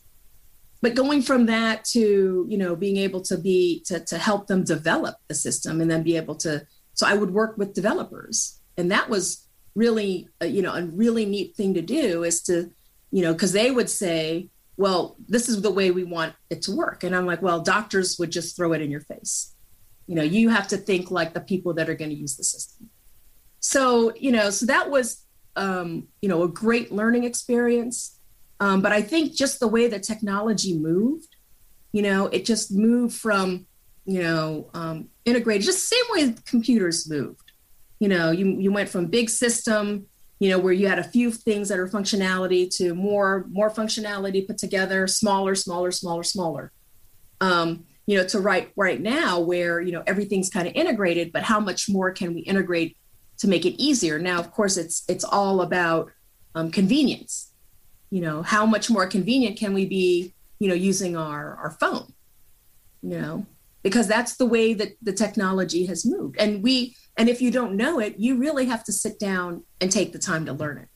[0.80, 4.64] But going from that to you know being able to be to, to help them
[4.64, 8.60] develop the system and then be able to so i would work with developers.
[8.76, 12.70] And that was really uh, you know a really neat thing to do is to
[13.10, 16.72] you know because they would say well this is the way we want it to
[16.72, 17.04] work.
[17.04, 19.54] And i'm like well doctors would just throw it in your face
[20.08, 22.44] you know you have to think like the people that are going to use the
[22.44, 22.90] system.
[23.60, 28.16] So you know so that was um, you know a great learning experience.
[28.60, 31.36] Um, but i think just the way the technology moved
[31.92, 33.66] you know it just moved from
[34.04, 37.52] you know um, integrated just same way computers moved.
[38.00, 40.06] You know you, you went from big system
[40.38, 44.46] you know where you had a few things that are functionality to more more functionality
[44.46, 46.72] put together smaller smaller smaller smaller.
[47.40, 51.42] Um, you know to right right now where you know everything's kind of integrated but
[51.42, 52.96] how much more can we integrate
[53.36, 54.18] to make it easier?
[54.18, 56.10] Now of course it's it's all about
[56.54, 57.52] um, convenience.
[58.08, 62.14] You know how much more convenient can we be you know using our our phone?
[63.02, 63.46] You know
[63.82, 66.36] because that's the way that the technology has moved.
[66.38, 69.92] And we and if you don't know it you really have to sit down and
[69.92, 70.88] take the time to learn it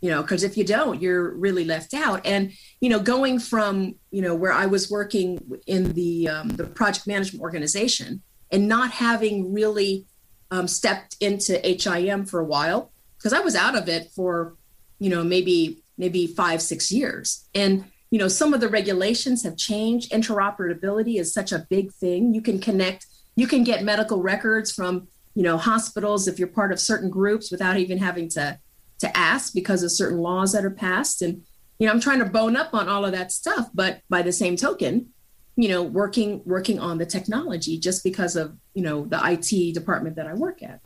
[0.00, 2.24] you know because if you don't you're really left out.
[2.24, 6.64] And you know going from you know where i was working in the um, the
[6.64, 10.06] project management organization and not having really
[10.50, 14.56] um, stepped into him for a while because i was out of it for
[14.98, 17.46] you know maybe maybe five six years.
[17.54, 20.12] And you know some of the regulations have changed.
[20.12, 22.32] Interoperability is such a big thing.
[22.32, 23.06] You can connect
[23.36, 27.50] you can get medical records from you know hospitals if you're part of certain groups
[27.50, 28.58] without even having to
[28.98, 31.22] to ask because of certain laws that are passed.
[31.22, 31.42] And
[31.78, 34.32] you know i'm trying to bone up on all of that stuff but by the
[34.32, 35.08] same token
[35.56, 40.16] you know working working on the technology just because of you know the it department
[40.16, 40.80] that i work at.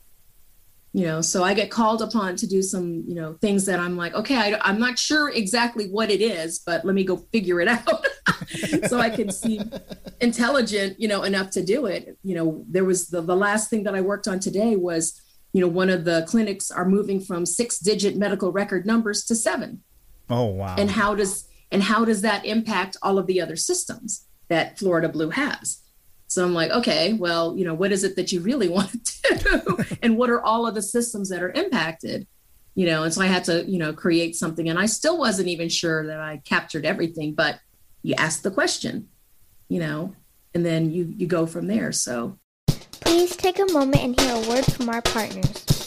[0.94, 3.96] You know so i get called upon to do some you know things that i'm
[3.96, 7.60] like okay I, i'm not sure exactly what it is but let me go figure
[7.60, 8.06] it out.
[8.86, 9.72] So i can seem
[10.20, 12.18] intelligent you know enough to do it.
[12.22, 15.21] You know there was the, the last thing that i worked on today was
[15.52, 19.34] you know one of the clinics are moving from six digit medical record numbers to
[19.34, 19.82] seven.
[20.30, 20.76] Oh wow.
[20.78, 25.08] and how does and how does that impact all of the other systems that florida
[25.08, 25.82] blue has?
[26.26, 29.34] So i'm like okay well you know what is it that you really want to
[29.34, 29.96] do?
[30.02, 32.26] And what are all of the systems that are impacted?
[32.74, 34.68] You know and so i had to you know create something.
[34.68, 37.58] And i still wasn't even sure that i captured everything but
[38.02, 39.08] you ask the question
[39.68, 40.14] you know
[40.54, 41.92] and then you you go from there.
[41.92, 42.38] So
[43.04, 45.81] Please take a moment and hear a word from our partners.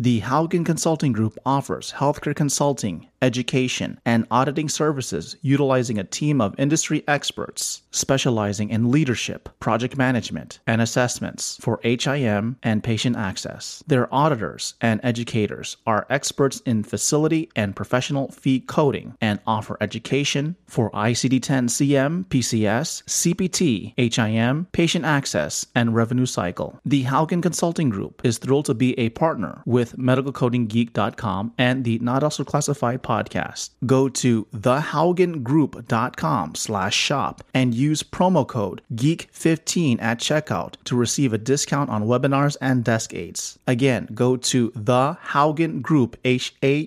[0.00, 6.58] The Haugen Consulting Group offers healthcare consulting, education, and auditing services utilizing a team of
[6.58, 13.82] industry experts specializing in leadership, project management, and assessments for HIM and patient access.
[13.86, 20.56] Their auditors and educators are experts in facility and professional fee coding and offer education
[20.66, 26.80] for ICD 10 CM, PCS, CPT, HIM, patient access, and revenue cycle.
[26.86, 31.98] The Haugen Consulting Group is thrilled to be a partner with with medicalcodinggeek.com and the
[31.98, 33.70] Not Also Classified podcast.
[33.86, 41.38] Go to thehaugengroup.com slash shop and use promo code GEEK15 at checkout to receive a
[41.38, 43.58] discount on webinars and desk aids.
[43.66, 46.86] Again, go to the Haugen Group, H-A-U-G-E-N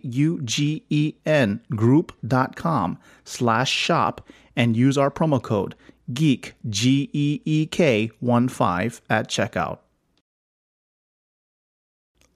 [1.76, 5.76] group.com slash shop and use our promo code
[6.12, 9.78] GEEK, G E E K 1 5 at checkout.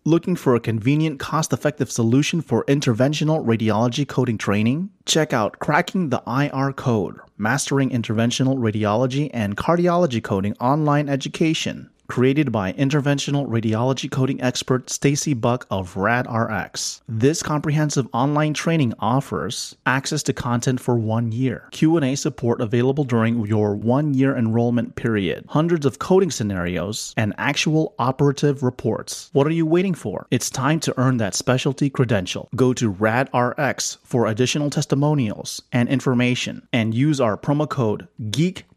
[0.07, 4.89] Looking for a convenient, cost effective solution for interventional radiology coding training?
[5.05, 12.51] Check out Cracking the IR Code Mastering Interventional Radiology and Cardiology Coding Online Education created
[12.51, 17.01] by interventional radiology coding expert Stacy Buck of RadRx.
[17.07, 23.45] This comprehensive online training offers access to content for 1 year, Q&A support available during
[23.45, 29.29] your 1-year enrollment period, hundreds of coding scenarios, and actual operative reports.
[29.33, 30.27] What are you waiting for?
[30.31, 32.49] It's time to earn that specialty credential.
[32.55, 38.07] Go to RadRx for additional testimonials and information and use our promo code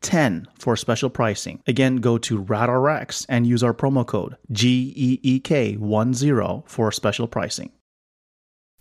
[0.00, 1.62] GEEK10 for special pricing.
[1.66, 7.72] Again, go to RadRx and use our promo code GEEK10 for special pricing.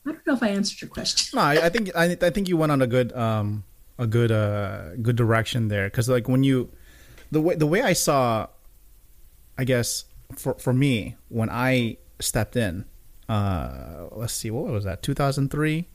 [0.05, 1.37] I don't know if I answered your question.
[1.37, 3.63] No, I, I think I, I, think you went on a good um
[3.97, 6.71] a good uh good direction there because like when you
[7.31, 8.47] the way the way I saw,
[9.57, 10.05] I guess
[10.35, 12.85] for for me when I stepped in,
[13.27, 15.87] uh let's see what was that 2003.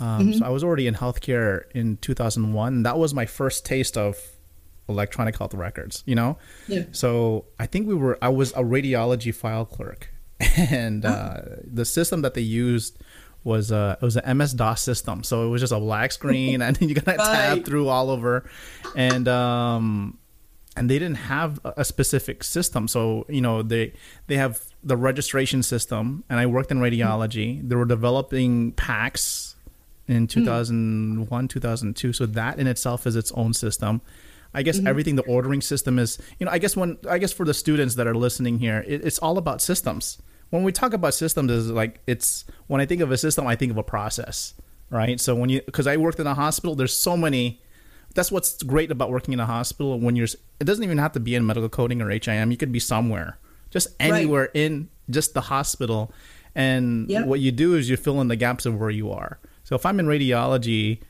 [0.00, 0.38] Um, mm-hmm.
[0.38, 2.84] So I was already in healthcare in 2001.
[2.84, 4.16] That was my first taste of
[4.88, 6.38] electronic health records, you know?
[6.66, 6.84] Yeah.
[6.92, 10.10] So I think we were, I was a radiology file clerk.
[10.56, 11.08] And oh.
[11.08, 12.98] uh, the system that they used
[13.44, 15.22] was uh, it was an MS DOS system.
[15.24, 17.54] So it was just a black screen and you gotta right.
[17.54, 18.48] tab through all over.
[18.94, 20.18] And, um,
[20.76, 22.86] and they didn't have a specific system.
[22.86, 23.94] So, you know, they,
[24.28, 27.60] they have the registration system and I worked in radiology.
[27.60, 27.68] Mm.
[27.68, 29.56] They were developing PACS
[30.08, 31.50] in 2001, mm.
[31.50, 32.12] 2002.
[32.12, 34.00] So that in itself is its own system.
[34.54, 34.86] I guess mm-hmm.
[34.86, 37.94] everything the ordering system is, you know, I guess when I guess for the students
[37.96, 40.18] that are listening here, it, it's all about systems.
[40.50, 43.56] When we talk about systems, is like it's when I think of a system, I
[43.56, 44.54] think of a process,
[44.90, 45.20] right?
[45.20, 47.60] So when you because I worked in a hospital, there's so many.
[48.14, 50.00] That's what's great about working in a hospital.
[50.00, 52.50] When you're, it doesn't even have to be in medical coding or HIM.
[52.50, 53.38] You could be somewhere,
[53.70, 54.50] just anywhere right.
[54.54, 56.10] in just the hospital,
[56.54, 57.26] and yep.
[57.26, 59.38] what you do is you fill in the gaps of where you are.
[59.64, 61.02] So if I'm in radiology,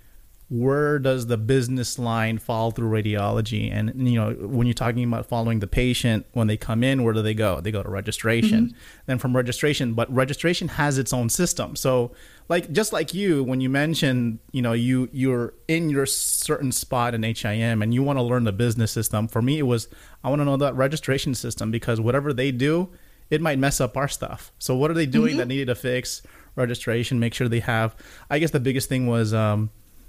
[0.51, 3.71] where does the business line fall through radiology?
[3.71, 7.13] And you know when you're talking about following the patient when they come in where
[7.13, 7.61] do they go?
[7.61, 8.79] They go to registration mm-hmm.
[9.07, 9.93] then from registration.
[9.93, 11.77] But registration has its own system.
[11.77, 12.13] So
[12.49, 17.15] like just like you when you mentioned you know you you're in your certain spot
[17.15, 19.89] in HIM and you want to learn the business system for me it was
[20.25, 22.89] I want to know that registration system because whatever they do
[23.29, 24.51] it might mess up our stuff.
[24.59, 25.39] So what are they doing mm-hmm.
[25.41, 26.23] that needed to fix
[26.57, 27.95] registration make sure they have
[28.31, 29.69] I guess the biggest thing was um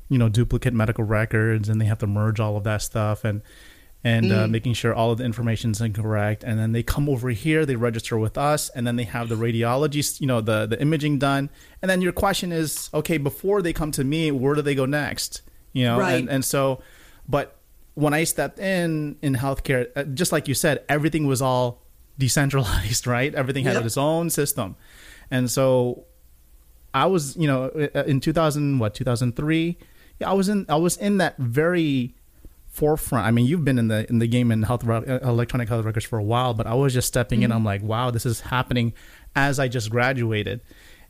[0.09, 3.41] you know duplicate medical records and they have to merge all of that stuff and
[4.03, 4.43] and uh, mm.
[4.43, 7.65] uh, making sure all of the information is incorrect and then they come over here
[7.65, 11.19] they register with us and then they have the radiology you know the the imaging
[11.19, 11.49] done
[11.81, 14.85] and then your question is okay before they come to me where do they go
[14.85, 15.41] next
[15.73, 16.13] you know right.
[16.13, 16.81] and and so
[17.27, 17.57] but
[17.95, 21.81] when i stepped in in healthcare uh, just like you said everything was all
[22.17, 23.85] decentralized right everything had yep.
[23.85, 24.75] its own system
[25.29, 26.05] and so
[26.93, 29.77] i was you know uh, in 2000 what 2003
[30.19, 32.15] yeah, I was in I was in that very
[32.67, 33.25] forefront.
[33.25, 36.19] I mean, you've been in the in the game in health electronic health records for
[36.19, 37.45] a while, but I was just stepping mm-hmm.
[37.45, 37.51] in.
[37.51, 38.93] I'm like, wow, this is happening
[39.35, 40.61] as I just graduated,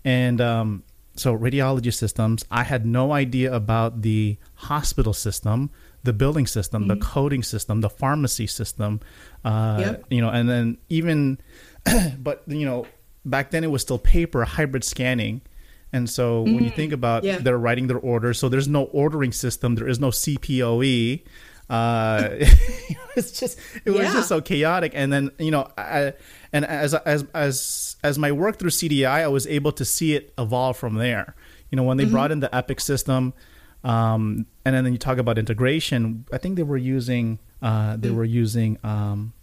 [0.04, 0.84] and um,
[1.16, 2.46] so radiology systems.
[2.50, 5.70] I had no idea about the hospital system,
[6.04, 7.00] the building system, mm-hmm.
[7.00, 9.02] the coding system, the pharmacy system.
[9.44, 10.06] Uh, yep.
[10.10, 11.40] You know, and then even,
[12.18, 12.88] but you know,
[13.26, 15.42] back then it was still paper, hybrid scanning.
[15.92, 16.76] And so mm when you mm.
[16.76, 17.38] think about yeah.
[17.40, 21.24] they're writing their orders, so there's no ordering system, there is no CPOE.
[21.70, 22.30] Uh,
[23.16, 24.14] it's just it was yeah.
[24.14, 24.92] just so chaotic.
[24.96, 26.14] And then you know, I,
[26.52, 30.34] and as as as as my work through CDI, I was able to see it
[30.38, 31.36] evolve from there.
[31.70, 32.14] You know, when they mm-hmm.
[32.14, 33.34] brought in the Epic system,
[33.84, 36.26] um, and then then you talk about integration.
[36.34, 39.34] I think they were using uh, they mm were using um,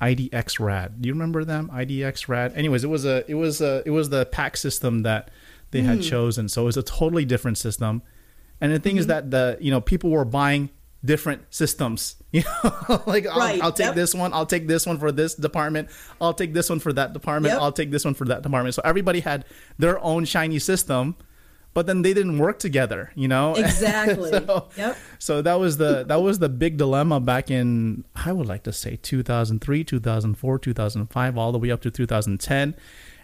[0.00, 1.00] IDX Rad.
[1.00, 1.70] Do you remember them?
[1.72, 2.52] IDX Rad.
[2.54, 5.30] Anyways, it was a it was a it was the pack system that
[5.70, 5.86] they mm.
[5.86, 6.48] had chosen.
[6.48, 8.02] So it's a totally different system.
[8.60, 9.00] And the thing mm-hmm.
[9.00, 10.70] is that the you know people were buying
[11.04, 12.16] different systems.
[12.32, 13.58] You know, like right.
[13.60, 13.94] I'll, I'll, take yep.
[13.96, 15.88] this one, I'll take this one for this department,
[16.20, 17.60] I'll take this one for that department, yep.
[17.60, 18.76] I'll take this one for that department.
[18.76, 19.46] So everybody had
[19.80, 21.16] their own shiny system,
[21.74, 23.10] but then they didn't work together.
[23.16, 24.30] You know, exactly.
[24.30, 24.96] so, yep.
[25.18, 28.72] So that was the that was the big dilemma back in I would like to
[28.72, 32.76] say 2003, 2004, 2005, all the way up to 2010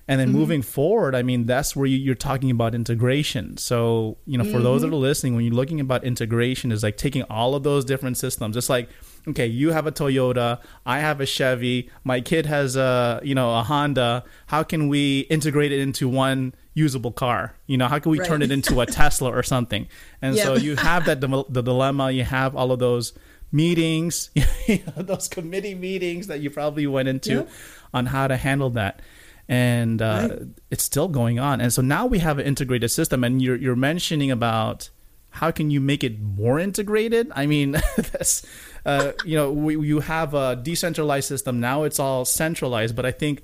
[0.09, 0.39] And then mm-hmm.
[0.39, 3.57] moving forward, I mean, that's where you, you're talking about integration.
[3.57, 4.95] So, you know, for those that mm-hmm.
[4.95, 8.57] are listening, when you're looking about integration, is like taking all of those different systems.
[8.57, 8.89] It's like,
[9.29, 13.59] okay, you have a Toyota, I have a Chevy, my kid has a, you know,
[13.59, 14.25] a Honda.
[14.47, 17.57] How can we integrate it into one usable car?
[17.67, 19.89] You know, how can we turn it into a Tesla or something?
[20.23, 22.13] And so you have that dim- the dilemma.
[22.13, 23.13] You have all of those
[23.51, 24.31] meetings,
[24.69, 27.49] you know, those committee meetings that you probably went into Yep.
[27.95, 29.01] on how to handle that.
[29.49, 30.43] And uh, Right.
[30.71, 31.61] it's still going on.
[31.61, 33.23] And so now we have an integrated system.
[33.25, 34.91] And you're you're mentioning about
[35.31, 37.31] how can you make it more integrated?
[37.35, 38.45] I mean, that's
[38.85, 41.85] uh, you know we, you have a decentralized system now.
[41.85, 42.97] It's all centralized.
[42.97, 43.43] But I think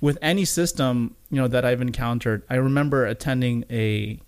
[0.00, 4.20] with any system you know that I've encountered, I remember attending a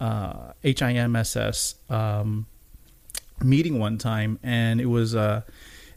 [0.00, 2.46] uh, HIMSS um,
[3.42, 5.44] meeting one time, and it was a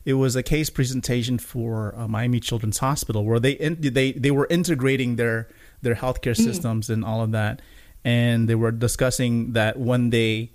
[0.05, 4.31] it was a case presentation for uh, Miami Children's Hospital where they in, they they
[4.31, 5.47] were integrating their
[5.81, 7.61] their healthcare systems and all of that,
[8.03, 10.51] and they were discussing that when they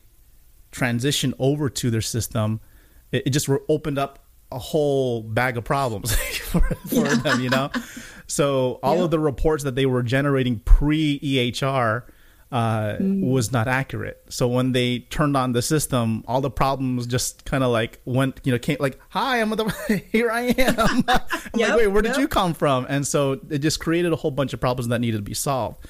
[0.71, 2.61] transition over to their system,
[3.13, 4.19] it, it just opened up
[4.51, 7.71] a whole bag of problems for, for them, you know.
[8.27, 9.05] So all Yeah.
[9.05, 12.05] of the reports that they were generating pre EHR
[12.51, 14.23] uh, was not accurate.
[14.31, 18.41] So when they turned on the system, all the problems just kind of like went,
[18.45, 21.23] you know, came like, "Hi, I'm the here I am." I'm like,
[21.77, 24.61] "Wait, where did you come from?" And so it just created a whole bunch of
[24.61, 25.87] problems that needed to be solved.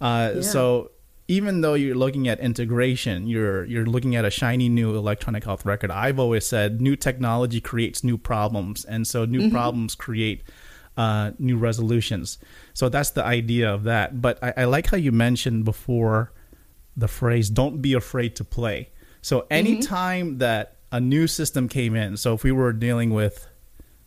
[0.00, 0.40] Uh, Yeah.
[0.42, 0.90] So
[1.28, 5.64] even though you're looking at integration, you're you're looking at a shiny new electronic health
[5.64, 5.90] record.
[5.90, 10.42] I've always said new technology creates new problems, and so new problems create
[10.96, 12.38] uh, new resolutions.
[12.74, 14.20] So that's the idea of that.
[14.20, 16.32] But I, I like how you mentioned before
[16.96, 18.90] the phrase "don't be afraid to play."
[19.20, 23.46] So anytime that a new system came in, so if we were dealing with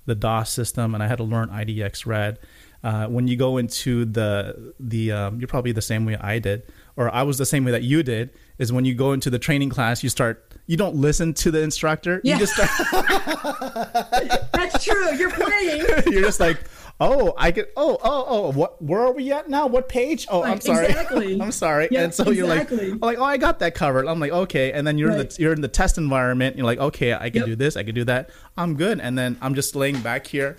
[0.05, 2.39] the DOS system and I had to learn IDX Rad.
[2.83, 6.71] Uh, when you go into the the um, you're probably the same way I did,
[6.95, 8.29] or I was the same way that you did.
[8.59, 11.61] Is when you go into the training class, you start you don't listen to the
[11.61, 12.21] instructor.
[12.23, 12.35] Yeah.
[12.35, 12.69] You just start
[14.53, 15.15] That's true.
[15.15, 15.85] You're playing.
[16.11, 16.59] you're just like,
[16.99, 19.67] oh, I get, oh, oh, oh, what, where are we at now?
[19.67, 20.27] What page?
[20.29, 21.41] Oh, I'm sorry, exactly.
[21.41, 21.87] I'm sorry.
[21.91, 22.71] Yeah, and so you're like.
[22.71, 24.07] I'm like, oh, I got that covered.
[24.07, 24.71] I'm like, okay.
[24.71, 26.55] And then you're in the you're in the test environment.
[26.57, 27.45] You're like, okay, I can Yep.
[27.45, 28.29] do this, I can do that.
[28.57, 28.99] I'm good.
[28.99, 30.55] And then I'm just laying back here,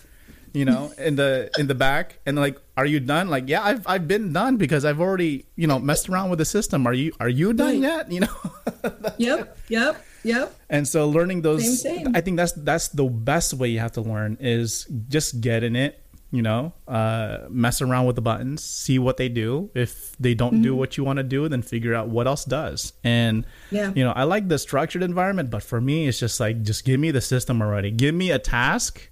[0.53, 3.29] you know, in the in the back, and like, are you done?
[3.29, 6.45] Like, yeah, I've I've been done because I've already you know messed around with the
[6.45, 6.87] system.
[6.87, 7.91] Are you are you done Right.
[8.09, 8.13] yet?
[8.13, 8.37] You know.
[9.19, 9.59] Yep.
[9.69, 10.05] Yep.
[10.25, 10.55] Yep.
[10.69, 12.17] And so learning those, Same, same.
[12.17, 15.77] I think that's that's the best way you have to learn is just get in
[15.77, 16.03] it.
[16.33, 19.71] You know, uh, mess around with the buttons, see what they do.
[19.75, 22.93] If they don't do what you want to do, then figure out what else does.
[23.05, 23.93] And Yeah.
[23.95, 26.99] you know, I like the structured environment, but for me, it's just like just give
[26.99, 27.91] me the system already.
[27.93, 29.09] Give me a task,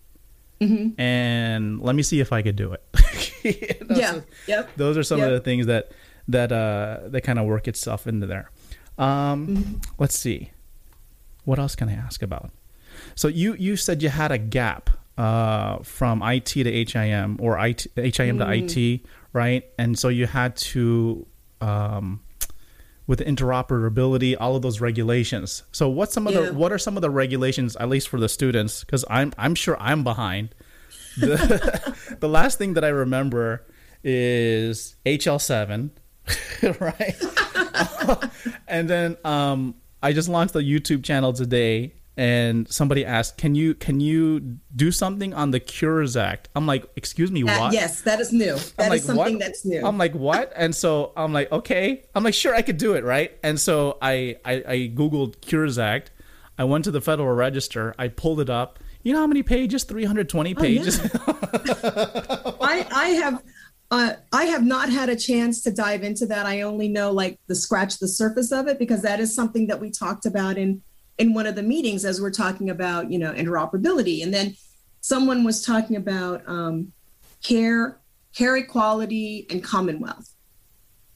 [0.61, 2.83] and let me see if I could do it.
[3.45, 4.13] You know, Yeah.
[4.13, 4.71] so- Yep.
[4.77, 5.93] those are some of the things that
[6.29, 8.51] that uh that kind of work itself into there
[8.97, 10.51] um let's see
[11.45, 12.51] what else can i ask about
[13.15, 17.87] so you you said you had a gap uh from it to HIM or it
[18.17, 19.01] HIM to it
[19.33, 19.65] right?
[19.79, 21.27] And so you had to
[21.61, 22.21] um
[23.07, 25.63] with interoperability all of those regulations.
[25.73, 26.47] So what's some of Yeah.
[26.47, 28.83] the what are some of the regulations at least for the students?
[28.83, 30.55] Because i'm i'm sure i'm behind.
[31.17, 33.65] The, the last thing that I remember
[34.03, 35.91] is HL7,
[36.81, 38.31] right?
[38.69, 43.75] and then um, I just launched a YouTube channel today, and somebody asked, "Can you
[43.75, 48.03] can you do something on the Cures Act?" I'm like, "Excuse me, Uh, what?" yes,
[48.03, 48.55] that is new.
[48.55, 49.41] That I'm is like, something what?
[49.41, 49.85] that's new.
[49.85, 50.53] I'm like, what?
[50.55, 52.05] And so I'm like, okay.
[52.15, 53.33] I'm like, sure, I could do it, right?
[53.43, 56.11] And so I, I, I Googled Cures Act.
[56.57, 57.95] I went to the Federal Register.
[57.99, 58.79] I pulled it up.
[59.03, 59.85] You know how many pages?
[59.85, 61.01] 320 pages.
[61.29, 63.43] I, I have
[63.91, 66.47] uh, I have not had a chance to dive into that.
[66.47, 69.81] I only know like the scratch the surface of it because that is something that
[69.81, 70.83] we talked about in
[71.19, 74.23] in one of the meetings as we're talking about you know interoperability.
[74.23, 74.55] And then
[75.01, 76.93] someone was talking about um,
[77.43, 78.01] care,
[78.37, 80.33] Carequality, and Commonwealth,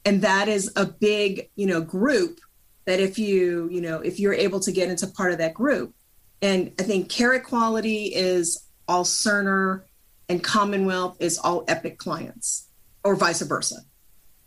[0.05, 2.41] and that is a big you know group
[2.85, 5.95] that if you you know if you're able to get into part of that group,
[6.43, 9.83] and I think Carequality is all Cerner
[10.29, 12.69] and Commonwealth is all Epic clients,
[13.05, 13.77] or vice versa.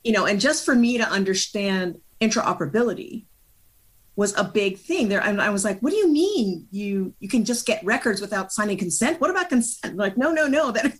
[0.04, 3.26] You know, and just for me to understand interoperability
[4.16, 5.22] was a big thing there.
[5.22, 8.52] And I was like, what do you mean you you can just get records without
[8.52, 9.22] signing consent?
[9.22, 9.98] What about consent?
[9.98, 10.72] Like, no, no, no.
[10.72, 10.94] That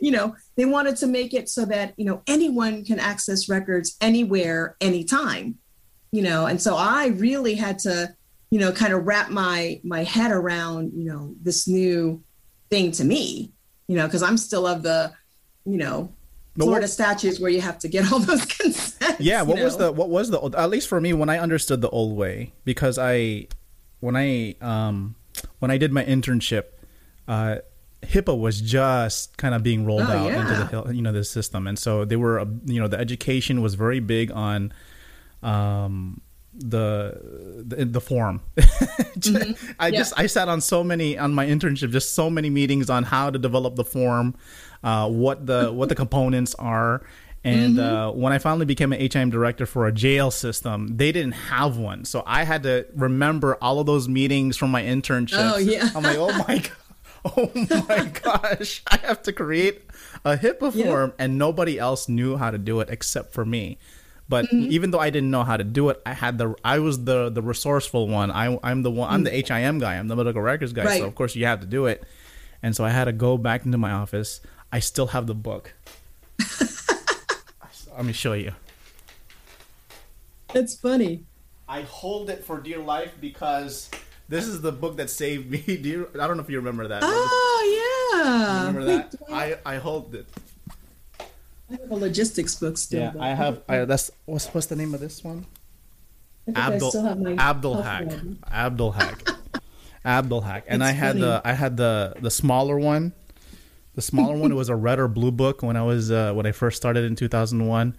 [0.00, 3.96] you know, they wanted to make it so that, you know, anyone can access records
[4.00, 5.58] anywhere, anytime.
[6.10, 8.14] You know, and so I really had to,
[8.50, 12.22] you know, kind of wrap my my head around, you know, this new
[12.70, 13.52] thing to me
[13.88, 15.12] you know, because I'm still of the,
[15.64, 16.12] you know,
[16.58, 19.20] No, Florida what- statutes where you have to get all those consents.
[19.20, 19.86] Yeah, what you was know?
[19.86, 22.52] the what was the old- at least for me when I understood the old way
[22.64, 23.46] because I
[24.00, 25.14] when I um
[25.60, 26.64] when I did my internship,
[27.28, 27.56] uh,
[28.02, 31.24] HIPAA was just kind of being rolled Oh, out into the hill- you know the
[31.24, 34.72] system, and so they were you know the education was very big on
[35.42, 36.20] um
[36.54, 38.40] the the, the form.
[39.18, 39.72] Mm-hmm.
[39.80, 43.02] I just I sat on so many on my internship, just so many meetings on
[43.02, 44.36] how to develop the form,
[44.84, 47.02] uh, what the what the components are.
[47.44, 47.78] And Mm-hmm.
[47.78, 51.78] uh, when I finally became an HIM director for a jail system, they didn't have
[51.78, 55.52] one, so I had to remember all of those meetings from my internship.
[55.54, 55.88] Oh, yeah.
[55.94, 56.70] I'm like, oh my god.
[57.36, 57.50] Oh
[57.88, 58.80] my gosh!
[58.86, 59.82] I have to create
[60.24, 60.84] a HIPAA Yeah.
[60.86, 63.76] form, and nobody else knew how to do it except for me.
[64.28, 64.70] But Mm-hmm.
[64.70, 67.28] even though I didn't know how to do it, I had the I was the
[67.28, 68.30] the resourceful one.
[68.30, 69.94] I I'm the one I'm the HIM guy.
[69.96, 70.82] I'm the medical records guy.
[70.82, 70.86] Mm.
[70.86, 71.00] Right.
[71.00, 72.04] So of course you have to do it.
[72.62, 74.40] And so I had to go back into my office.
[74.72, 75.74] I still have the book.
[77.96, 78.52] Let me show you.
[80.54, 81.24] It's funny.
[81.68, 83.90] I hold it for dear life because
[84.28, 85.58] this is the book that saved me.
[85.66, 87.02] Do you, I don't know if you remember that.
[87.04, 88.66] Oh yeah.
[88.66, 89.14] remember Wait, that?
[89.30, 90.26] I, I I hold it.
[91.70, 93.00] I have a logistics book still.
[93.00, 93.20] Yeah, though.
[93.20, 93.60] I have.
[93.68, 95.44] I, that's what's what's the name of this one?
[96.42, 98.06] I think I Abdul still have my Abdelhak.
[98.06, 98.38] one.
[98.50, 99.36] Abdelhak.
[100.06, 100.62] Abdelhak.
[100.66, 101.20] And It's I had funny.
[101.20, 103.12] the I had the the smaller one.
[103.98, 106.46] The smaller one it was a red or blue book when I was uh, when
[106.46, 107.96] I first started in 2001.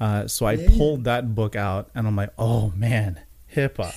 [0.00, 0.66] Uh, so I Yeah.
[0.78, 3.20] pulled that book out and I'm like, "Oh man,
[3.54, 3.92] HIPAA.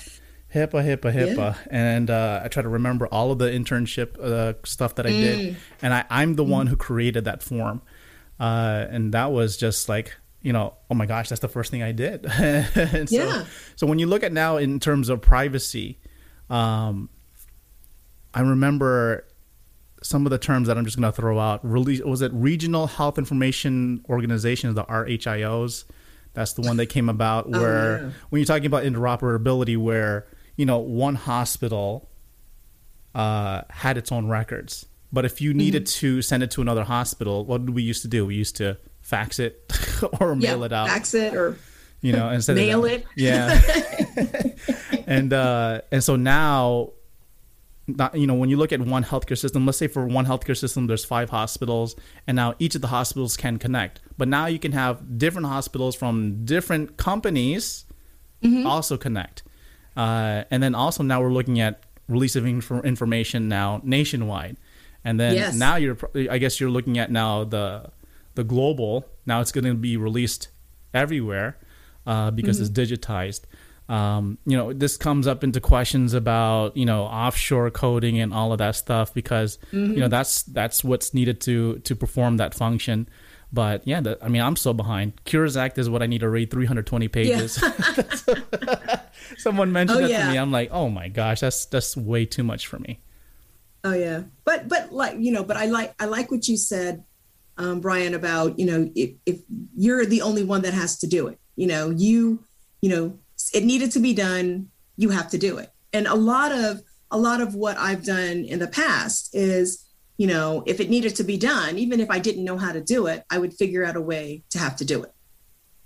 [0.53, 4.95] HIPAA, HIPAA, HIPAA." And uh, I try to remember all of the internship uh, stuff
[4.95, 5.19] that I Mm.
[5.21, 7.81] did and I I'm the one who created that form.
[8.37, 11.81] Uh, and that was just like you know, oh my gosh, that's the first thing
[11.81, 12.25] I did.
[12.37, 13.45] and so, Yeah.
[13.77, 15.97] so when you look at now in terms of privacy,
[16.49, 17.07] um,
[18.33, 19.23] I remember
[20.03, 21.59] some of the terms that I'm just going to throw out.
[21.63, 25.85] Really, was it Regional Health Information Organizations, the RHIOs?
[26.33, 28.09] That's the one that came about Oh, where yeah.
[28.29, 32.09] when you're talking about interoperability, where you know one hospital
[33.15, 35.99] uh, had its own records, but if you needed Mm-hmm.
[35.99, 38.25] to send it to another hospital, what did we used to do?
[38.25, 39.71] We used to fax it
[40.19, 41.57] or mail yeah, it out Fax it or
[42.01, 43.05] you know, instead Mail of it.
[43.15, 43.59] Yeah.
[45.07, 46.91] and uh, and so now,
[47.88, 50.57] not, you know, when you look at one healthcare system, let's say for one healthcare
[50.57, 51.95] system, there's five hospitals,
[52.27, 54.01] and now each of the hospitals can connect.
[54.17, 57.85] But now you can have different hospitals from different companies
[58.43, 58.67] Mm-hmm.
[58.67, 59.41] also connect.
[59.95, 64.57] Uh, and then also now we're looking at release of inf- information now nationwide.
[65.03, 65.55] And then Yes.
[65.55, 65.97] now you're,
[66.29, 67.89] I guess you're looking at now the
[68.35, 69.07] the global.
[69.25, 70.49] Now it's going to be released
[70.93, 71.57] everywhere
[72.05, 73.41] uh, because it's digitized.
[73.89, 78.51] Um, you know, this comes up into questions about you know offshore coding and all
[78.51, 83.07] of that stuff because you know that's that's what's needed to to perform that function.
[83.53, 85.23] But yeah, the, I mean, I'm so behind.
[85.23, 87.55] Cures Act is what I need to read 320 pages.
[89.38, 90.25] Someone mentioned Oh, that yeah.
[90.25, 90.38] to me.
[90.38, 92.99] I'm like, oh my gosh, that's that's way too much for me.
[93.83, 97.03] Oh yeah, but but like you know, but I like I like what you said,
[97.57, 99.39] um, Brian, about you know if, if
[99.75, 102.43] you're the only one that has to do it, you know you
[102.81, 103.17] you know
[103.53, 105.71] it needed to be done, you have to do it.
[105.93, 109.85] And a lot of a lot of what I've done in the past is
[110.17, 112.81] you know if it needed to be done, even if I didn't know how to
[112.81, 115.13] do it, I would figure out a way to have to do it.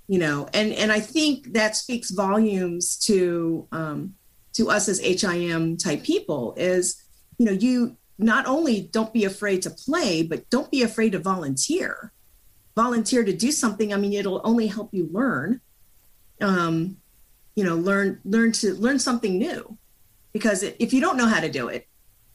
[0.08, 4.16] You know, and and I think that speaks volumes to um,
[4.54, 7.02] to us as HIM type people is
[7.38, 11.20] you know you not only don't be afraid to play but don't be afraid to
[11.20, 12.12] volunteer
[12.76, 15.60] volunteer to do something i mean it'll only help you learn
[16.40, 16.98] um
[17.56, 19.78] you know learn learn to learn something new.
[20.34, 21.88] Because if you don't know how to do it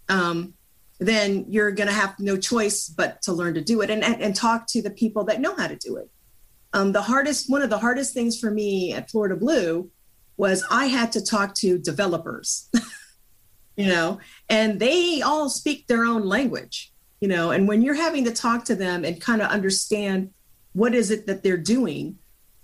[0.08, 0.54] um
[0.98, 4.20] then you're going to have no choice but to learn to do it and, and
[4.22, 6.08] and talk to the people that know how to do it.
[6.72, 9.90] Um the hardest one of the hardest things for me at florida blue
[10.36, 12.70] was i had to talk to developers
[13.76, 18.24] you know and they all speak their own language you know and when you're having
[18.24, 20.30] to talk to them and kind of understand
[20.72, 22.18] what is it that they're doing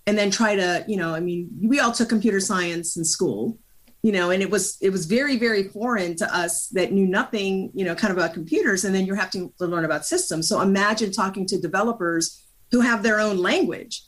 [0.06, 3.58] and then try to you know i mean we all took computer science in school
[4.02, 7.70] you know and it was it was very very foreign to us that knew nothing
[7.74, 10.60] you know kind of about computers and then you're having to learn about systems so
[10.60, 14.02] imagine talking to developers who have their own language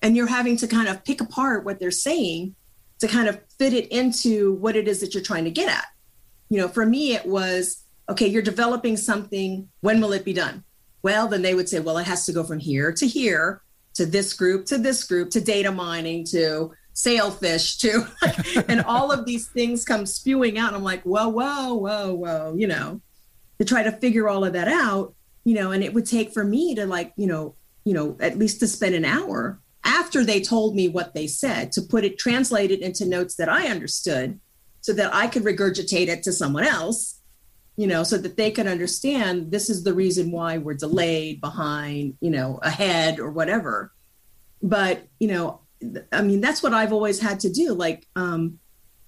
[0.00, 2.54] and you're having to kind of pick apart what they're saying
[2.98, 5.86] to kind of fit it into what it is that you're trying to get at
[6.52, 9.70] you know, for me, it was okay, you're developing something.
[9.80, 10.64] When will it be done?
[11.02, 13.62] Well, then they would say, well, it has to go from here to here
[13.94, 18.06] to this group to this group to data mining to sailfish to,
[18.68, 20.68] and all of these things come spewing out.
[20.68, 23.00] And I'm like, whoa, whoa, whoa, whoa, you know,
[23.58, 25.14] to try to figure all of that out,
[25.44, 28.38] you know, and it would take for me to like, you know, you know, at
[28.38, 32.18] least to spend an hour after they told me what they said to put it
[32.18, 34.38] translated into notes that I understood
[34.80, 37.20] so that I could regurgitate it to someone else,
[37.82, 42.16] you know, so that they could understand this is the reason why we're delayed, behind,
[42.20, 43.90] you know, ahead or whatever.
[44.62, 45.62] But, you know,
[46.12, 47.74] I mean, that's what I've always had to do.
[47.74, 48.60] Like um,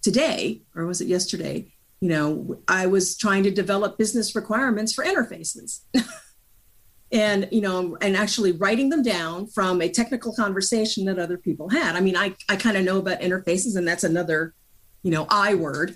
[0.03, 1.73] today, or was it yesterday?
[2.01, 5.83] You know, I was trying to develop business requirements for interfaces.
[7.13, 11.69] and you know and actually writing them down from a technical conversation that other people
[11.69, 14.55] had i mean i, I kind of know about interfaces and that's another
[15.03, 15.95] you know i word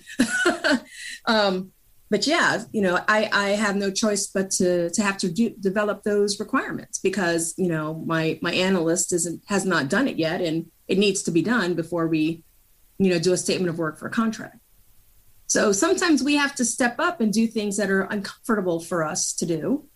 [1.25, 1.73] um,
[2.11, 5.51] but yeah you know i i have no choice but to to have to do,
[5.61, 10.41] develop those requirements because you know my my analyst isn't has not done it yet
[10.41, 12.43] and it needs to be done before we
[12.99, 14.59] you know do a statement of work for a contract
[15.47, 19.33] so sometimes we have to step up and do things that are uncomfortable for us
[19.33, 19.89] to do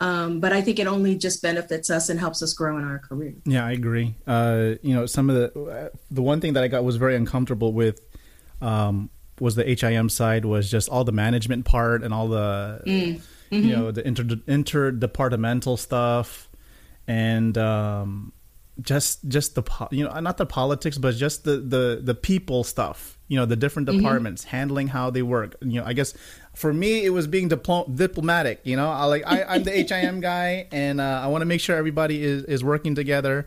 [0.00, 2.98] um, but I think it only just benefits us and helps us grow in our
[2.98, 3.34] career.
[3.44, 4.14] Yeah, I agree.
[4.26, 7.16] Uh, you know, some of the uh, the one thing that I got was very
[7.16, 8.00] uncomfortable with
[8.62, 9.10] um,
[9.40, 13.14] was the HIM side was just all the management part and all the mm.
[13.14, 13.56] mm-hmm.
[13.56, 16.48] you know the inter interdepartmental stuff
[17.06, 18.32] and um,
[18.80, 23.18] just just the you know not the politics but just the the the people stuff
[23.28, 23.98] you know the different mm-hmm.
[23.98, 24.56] departments mm-hmm.
[24.56, 26.14] handling how they work you know i guess
[26.54, 30.20] for me it was being diplo- diplomatic you know i like I, am the HIM
[30.32, 33.46] guy and uh, i want to make sure everybody is is working together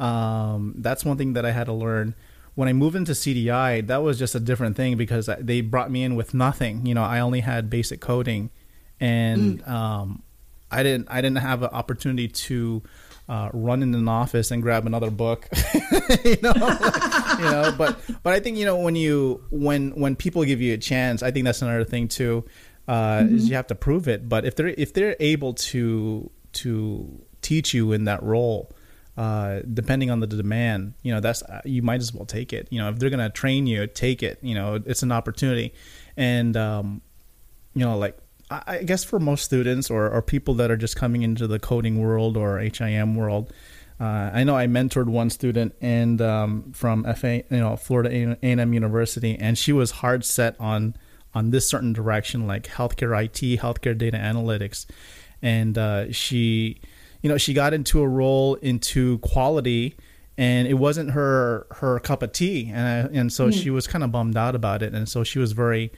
[0.00, 2.14] um, that's one thing that i had to learn
[2.54, 6.02] when i moved into cdi that was just a different thing because they brought me
[6.02, 8.50] in with nothing you know i only had basic coding
[9.00, 9.68] and mm.
[9.68, 10.22] um,
[10.70, 12.82] i didn't i didn't have an opportunity to
[13.28, 15.48] uh, run in an office and grab another book,
[16.24, 17.74] you know, like, you know.
[17.76, 21.22] But but I think you know when you when when people give you a chance,
[21.22, 22.44] I think that's another thing too.
[22.86, 23.36] Uh, mm-hmm.
[23.36, 24.28] Is you have to prove it.
[24.28, 28.70] But if they're if they're able to to teach you in that role,
[29.16, 32.68] uh, depending on the demand, you know, that's uh, you might as well take it.
[32.70, 34.38] You know, if they're gonna train you, take it.
[34.42, 35.72] You know, it's an opportunity,
[36.16, 37.02] and um,
[37.74, 38.18] you know, like
[38.50, 42.00] I guess for most students or, or people that are just coming into the coding
[42.00, 43.52] world or HIM world,
[44.00, 48.72] uh, I know I mentored one student and um, from FA, you know, Florida A&M
[48.72, 50.96] University, and she was hard set on
[51.34, 54.86] on this certain direction, like healthcare IT, healthcare data analytics,
[55.42, 56.80] and uh, she,
[57.24, 59.96] you know, she got into a role into quality,
[60.36, 63.62] and it wasn't her her cup of tea, and I, and so mm.
[63.62, 65.90] she was kind of bummed out about it, and so she was very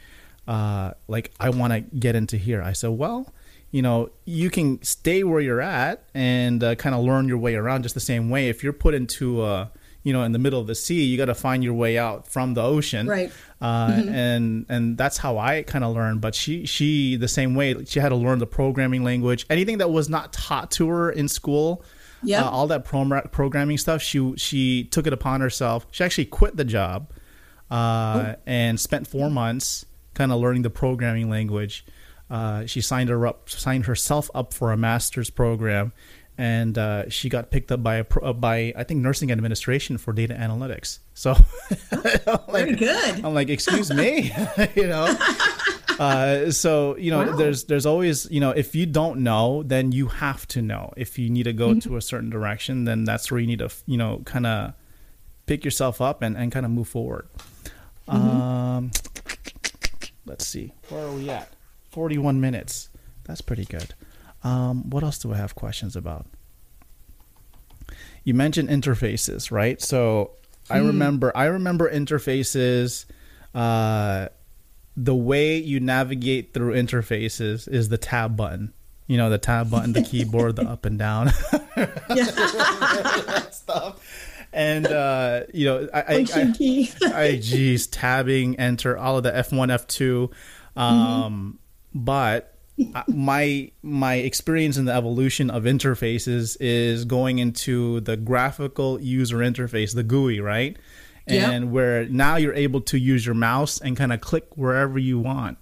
[0.46, 2.62] uh, like I want to get into here.
[2.62, 3.34] I said, well,
[3.72, 7.56] you know, you can stay where you're at and uh, kind of learn your way
[7.56, 8.48] around just the same way.
[8.48, 9.72] If you're put into a,
[10.06, 12.28] you know, in the middle of the sea, you got to find your way out
[12.28, 13.32] from the ocean, right?
[13.60, 14.08] Uh, mm-hmm.
[14.08, 16.20] And and that's how I kind of learned.
[16.20, 17.84] But she she the same way.
[17.86, 19.46] She had to learn the programming language.
[19.50, 21.84] Anything that was not taught to her in school,
[22.22, 24.00] yeah, uh, all that prom- programming stuff.
[24.00, 25.88] She she took it upon herself.
[25.90, 27.10] She actually quit the job
[27.68, 28.34] uh, oh.
[28.46, 31.84] and spent four months kind of learning the programming language.
[32.30, 35.92] Uh, she signed her up, signed herself up for a master's program,
[36.38, 40.12] and uh, she got picked up by a uh, by I think nursing administration for
[40.12, 40.98] data analytics.
[41.14, 41.34] So,
[41.92, 43.24] like, very good.
[43.24, 44.32] I'm like, excuse me,
[44.74, 45.14] you know.
[45.98, 47.36] Uh, so you know, wow.
[47.36, 50.92] there's there's always you know, if you don't know, then you have to know.
[50.94, 51.78] If you need to go mm-hmm.
[51.88, 54.74] to a certain direction, then that's where you need to you know kind of
[55.46, 57.28] pick yourself up and, and kind of move forward.
[58.08, 58.14] Mm-hmm.
[58.14, 58.90] Um,
[60.26, 61.48] let's see, where are we at?
[61.92, 62.90] 41 minutes.
[63.24, 63.94] That's pretty good.
[64.42, 66.26] Um, what else do I have questions about?
[68.24, 69.80] You mentioned interfaces, right?
[69.80, 70.32] So
[70.68, 70.88] I hmm.
[70.88, 73.06] remember I remember interfaces.
[73.54, 74.28] Uh,
[74.98, 78.72] the way you navigate through interfaces is the tab button.
[79.06, 81.30] You know, the tab button, the keyboard, the up and down.
[83.52, 84.00] stuff
[84.56, 86.54] and uh, you know, I, I, I,
[87.14, 90.30] I, geez, tabbing, enter, all of the F one, F two,
[90.74, 91.58] um,
[91.92, 92.04] mm-hmm.
[92.04, 92.55] but
[93.08, 99.94] my my experience in the evolution of interfaces is going into the graphical user interface,
[99.94, 100.76] the GUI, right?
[101.26, 101.72] And yep.
[101.72, 105.58] where now you're able to use your mouse and kind of click wherever you want.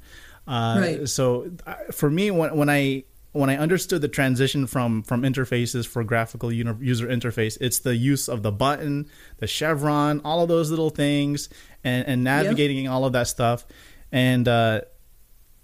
[0.47, 1.09] Uh, right.
[1.09, 5.87] So uh, for me, when when I when I understood the transition from from interfaces
[5.87, 9.09] for graphical user interface, it's the use of the button,
[9.39, 11.49] the chevron, all of those little things,
[11.83, 12.93] and, and navigating yep.
[12.93, 13.65] all of that stuff,
[14.13, 14.83] and uh,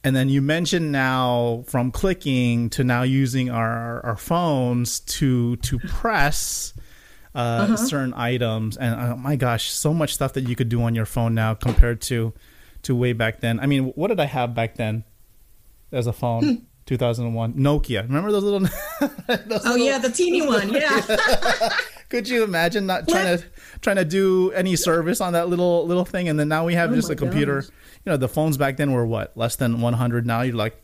[0.05, 5.79] and then you mentioned now from clicking to now using our our phones to to
[5.81, 6.73] press.
[7.33, 7.77] Uh, uh-huh.
[7.77, 11.07] certain items and oh my gosh so much stuff that you could do on your
[11.07, 12.33] phone now compared to
[12.83, 15.05] to way back then i mean what did i have back then
[15.93, 16.55] as a phone hmm
[16.87, 18.03] 2001 Nokia.
[18.03, 18.59] Remember those little?
[19.47, 20.71] those Oh little- yeah, the teeny one.
[20.73, 21.01] Yeah.
[22.11, 23.45] Could you imagine not trying to
[23.81, 26.93] trying to do any service on that little little thing, and then now we have
[26.93, 27.63] Oh just a computer.
[27.63, 27.71] gosh.
[28.05, 30.27] You know, the phones back then were what less than 100.
[30.27, 30.77] Now you're like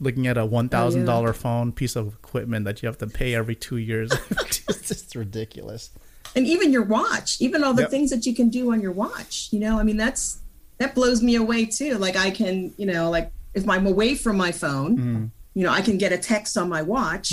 [0.00, 3.34] looking at a one thousand dollar phone piece of equipment that you have to pay
[3.34, 4.12] every two years.
[4.30, 5.90] it's just ridiculous.
[6.36, 7.90] and even your watch, even all the Yep.
[7.90, 9.48] things that you can do on your watch.
[9.52, 10.40] You know, I mean, that's
[10.78, 11.96] that blows me away too.
[11.96, 15.24] Like I can, you know, like if I'm away from my phone, Mm-hmm.
[15.54, 17.32] you know, I can get a text on my watch.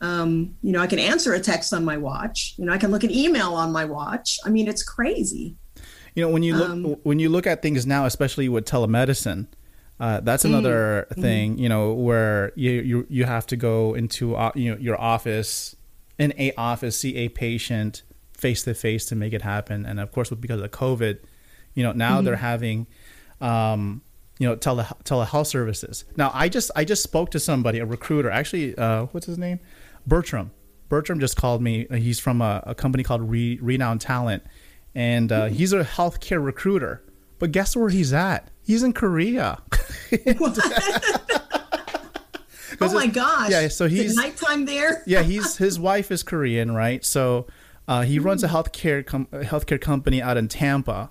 [0.00, 2.54] Um, you know, I can answer a text on my watch.
[2.56, 4.38] You know, I can look at email on my watch.
[4.44, 5.56] I mean, it's crazy.
[6.14, 9.46] You know, when you look Um, when you look at things now, especially with telemedicine,
[10.00, 11.20] uh, that's Mm, another mm-hmm.
[11.20, 11.58] thing.
[11.58, 15.76] You know, where you you you have to go into uh, you know your office
[16.18, 18.02] in a office, see a patient
[18.36, 19.84] face to face to make it happen.
[19.86, 21.18] And of course, because of COVID,
[21.74, 22.24] you know now Mm-hmm.
[22.24, 22.86] they're having.
[23.40, 24.02] Um,
[24.38, 26.04] you know, tele telehealth services.
[26.16, 28.30] Now, I just I just spoke to somebody, a recruiter.
[28.30, 29.60] Actually, uh, what's his name?
[30.06, 30.50] Bertram.
[30.88, 31.86] Bertram just called me.
[31.88, 34.42] Uh, He's from a, a company called Re, Renowned Talent,
[34.94, 37.02] and uh, he's a healthcare recruiter.
[37.38, 38.50] But guess where he's at?
[38.62, 39.62] He's in Korea.
[42.82, 43.50] Oh my gosh.
[43.50, 45.02] yeah, so he's- nighttime there.
[45.06, 47.04] yeah, he's his wife is Korean, right?
[47.04, 47.46] So
[47.88, 51.10] uh, he runs a healthcare com- healthcare company out in Tampa,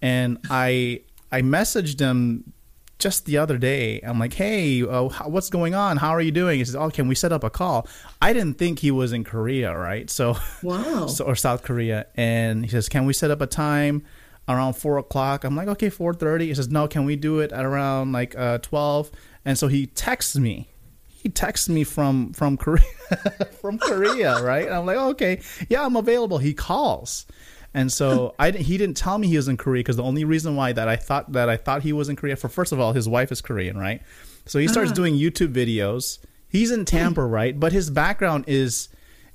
[0.00, 2.52] and I I messaged him
[3.00, 4.00] just the other day.
[4.02, 5.96] I'm like, hey, uh, what's going on?
[5.96, 6.58] How are you doing?
[6.58, 7.88] He says, oh, can we set up a call?
[8.22, 10.08] I didn't think he was in Korea, right?
[10.08, 11.06] So, Wow.
[11.08, 14.04] so or South Korea, and he says, can we set up a time?
[14.48, 16.48] Around four o'clock, I'm like, okay, four thirty.
[16.48, 19.10] He says, no, can we do it at around like uh, twelve?
[19.44, 20.68] And so he texts me,
[21.06, 22.82] he texts me from from Korea
[23.60, 24.66] from Korea, right?
[24.66, 26.38] And I'm like, okay, yeah, I'm available.
[26.38, 27.26] He calls,
[27.72, 30.56] and so I he didn't tell me he was in Korea because the only reason
[30.56, 32.92] why that I thought that I thought he was in Korea for first of all,
[32.92, 34.02] his wife is Korean, right?
[34.46, 36.18] So he starts doing YouTube videos.
[36.48, 37.58] He's in Tampa, right?
[37.58, 38.88] But his background is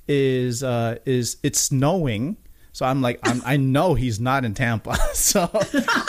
[0.06, 2.36] is uh, is it's snowing.
[2.72, 4.98] So I'm like, I'm, I know he's not in Tampa.
[5.14, 5.48] So,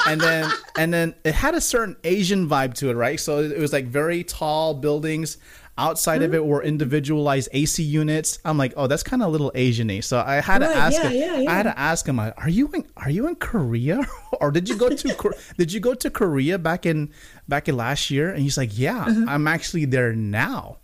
[0.06, 3.18] and then and then it had a certain Asian vibe to it, right?
[3.18, 5.38] So it was like very tall buildings.
[5.78, 8.40] Outside of it were individualized AC units.
[8.44, 10.00] I'm like, oh, that's kind of a little Asian-y.
[10.00, 11.14] So I had Right, to ask yeah, him.
[11.22, 11.52] yeah, yeah.
[11.52, 14.02] I had to ask him, are you in are you in Korea
[14.42, 17.12] or did you go to did you go to Korea back in
[17.48, 18.30] back in last year?
[18.32, 19.26] And he's like, yeah, Uh-huh.
[19.28, 20.78] I'm actually there now.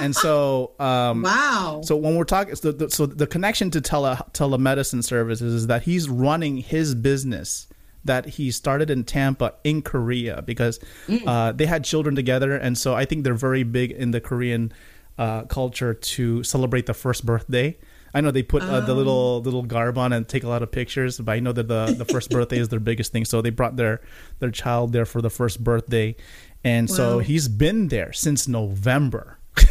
[0.00, 1.80] And so um, Wow.
[1.84, 5.82] so when we're talking, so the, so the connection to tele telemedicine services is that
[5.84, 7.68] he's running his business
[8.04, 10.80] that he started in Tampa in Korea because
[11.26, 14.72] uh, they had children together, and so I think they're very big in the Korean
[15.18, 17.76] uh, culture to celebrate the first birthday.
[18.12, 20.72] I know they put uh, the little little garb on and take a lot of
[20.72, 23.24] pictures, but I know that the, the first birthday is their biggest thing.
[23.24, 24.00] So they brought their
[24.40, 26.16] their child there for the first birthday,
[26.64, 29.38] and so he's been there since November.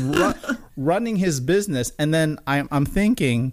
[0.00, 0.34] run,
[0.76, 1.92] running his business.
[1.98, 3.52] And then I'm, I'm thinking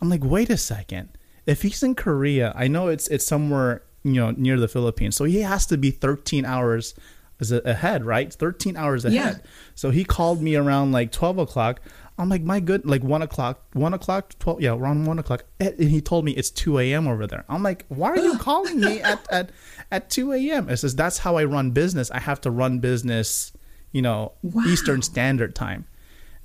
[0.00, 1.08] i'm like wait a second
[1.48, 5.16] if he's in korea i know it's it's somewhere you know near the philippines.
[5.16, 6.94] So he has to be 13 hours
[7.40, 8.32] ahead right?
[8.32, 9.36] 13 hours ahead.
[9.42, 9.50] Yeah.
[9.74, 11.80] so he called me around like 12 o'clock.
[12.20, 15.44] I'm like my good like 1 o'clock 1 o'clock 12 yeah around 1 o'clock.
[15.60, 17.44] And he told me it's 2 a.m over there.
[17.48, 19.50] I'm like why are you calling me at, at
[19.90, 22.10] at 2 a.m it says that's how i run business.
[22.10, 23.52] I have to run business
[23.92, 24.64] you know Wow.
[24.66, 25.86] eastern standard time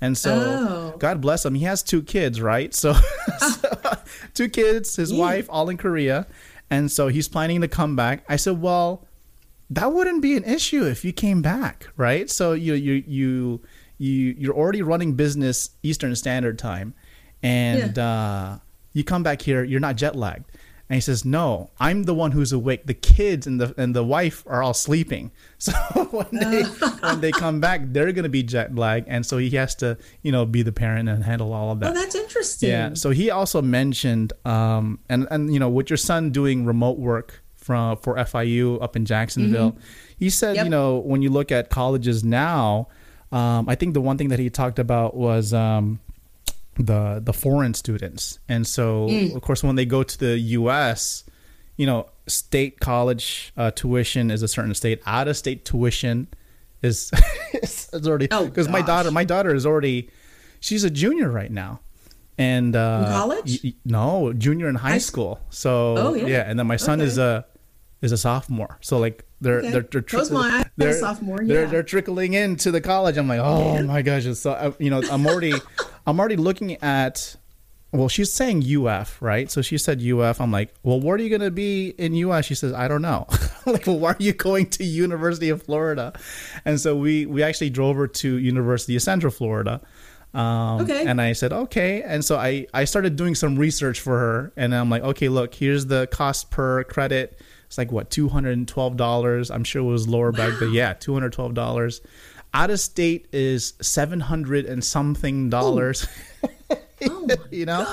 [0.00, 0.96] and so Oh.
[0.98, 1.54] god bless him.
[1.54, 2.74] He has two kids right?
[2.74, 2.92] So,
[3.38, 3.96] so
[4.34, 5.18] two kids his Yeah.
[5.18, 6.26] wife all in korea.
[6.70, 8.24] And so he's planning to come back.
[8.28, 9.06] I said well
[9.70, 12.28] that wouldn't be an issue if you came back right?
[12.30, 13.60] So you you you
[13.98, 16.94] you you're already running business eastern standard time.
[17.42, 18.58] And uh
[18.92, 20.50] you come back here you're not jet lagged
[20.88, 24.04] and he says no i'm the one who's awake the kids and the and the
[24.04, 25.72] wife are all sleeping so
[26.10, 26.62] when they
[27.00, 29.96] when they come back they're going to be jet lagged and so he has to
[30.22, 32.68] you know be the parent and handle all of that oh, that's interesting.
[32.70, 32.94] yeah.
[32.94, 37.42] So he also mentioned, um, and and you know, with your son doing remote work
[37.54, 39.76] from for FIU up in Jacksonville,
[40.18, 40.56] he said, Mm-hmm.
[40.56, 40.64] Yep.
[40.64, 42.88] you know, when you look at colleges now,
[43.32, 45.52] um, I think the one thing that he talked about was.
[45.52, 46.00] Um,
[46.78, 49.34] the the foreign students and so Mm.
[49.36, 51.24] of course when they go to the US
[51.76, 56.26] you know state college uh, tuition is a certain state out of state tuition
[56.82, 57.10] is
[57.62, 60.10] is already Oh, because my daughter my daughter is already
[60.60, 61.80] she's a junior right now
[62.38, 63.60] and uh In college?
[63.64, 66.48] y- no junior in high High school so Oh, yeah.
[66.48, 67.44] and then my son is a
[68.02, 69.70] is a sophomore so like they're Okay.
[69.70, 73.82] they're they're, tri- my they're sophomore, they're, they're trickling into the college i'm like oh
[73.82, 75.54] my gosh so uh, you know i'm already
[76.06, 77.36] i'm already looking at
[77.92, 79.48] well, she's saying UF, right?
[79.48, 80.40] So she said UF.
[80.40, 82.44] I'm like, well, where are you going to be in UF?
[82.44, 83.28] She says, I don't know.
[83.66, 86.12] like, well, why are you going to University of Florida?
[86.64, 89.80] And so we we actually drove her to University of Central Florida.
[90.34, 91.06] Um, Okay.
[91.06, 92.02] And I said, okay.
[92.02, 94.52] And so I, I started doing some research for her.
[94.56, 97.40] And I'm like, okay, look, here's the cost per credit.
[97.66, 99.50] It's like, what, $212?
[99.54, 102.00] I'm sure it was lower back but Yeah, $212.
[102.52, 106.06] Out of state is 700 and something dollars.
[107.06, 107.84] Oh you know?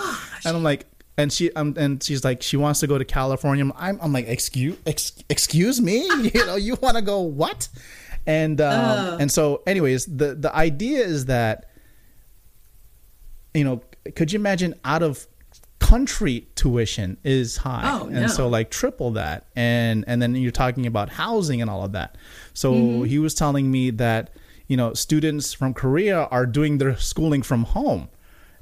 [0.46, 0.86] And I'm like,
[1.18, 3.70] and she um, and she's like she wants to go to California.
[3.76, 7.68] I'm I'm like excuse ex, excuse me, you know you want to go what?
[8.26, 9.18] And um, Uh.
[9.20, 11.72] and so anyways, the the idea is that
[13.54, 13.82] you know
[14.16, 15.28] could you imagine out of
[15.90, 17.82] country tuition is high.
[18.00, 18.28] Oh, and no.
[18.28, 19.48] so like triple that.
[19.56, 22.18] And and then you're talking about housing and all of that.
[22.54, 23.04] So Mm-hmm.
[23.06, 24.24] he was telling me that
[24.68, 28.08] you know students from korea are doing their schooling from home.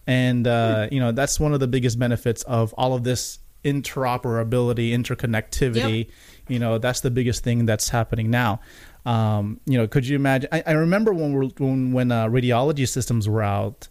[0.08, 0.94] And uh, Hmm.
[0.94, 6.10] you know that's one of the biggest benefits of all of this interoperability interconnectivity.
[6.48, 8.60] You know that's the biggest thing that's happening now.
[9.06, 10.50] Um, you know could you imagine?
[10.52, 13.88] I, I remember when we're when when uh, radiology systems were out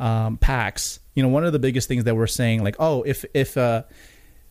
[0.00, 3.24] um, PACS, you know, one of the biggest things that we're saying, like, oh, if
[3.34, 3.82] if uh,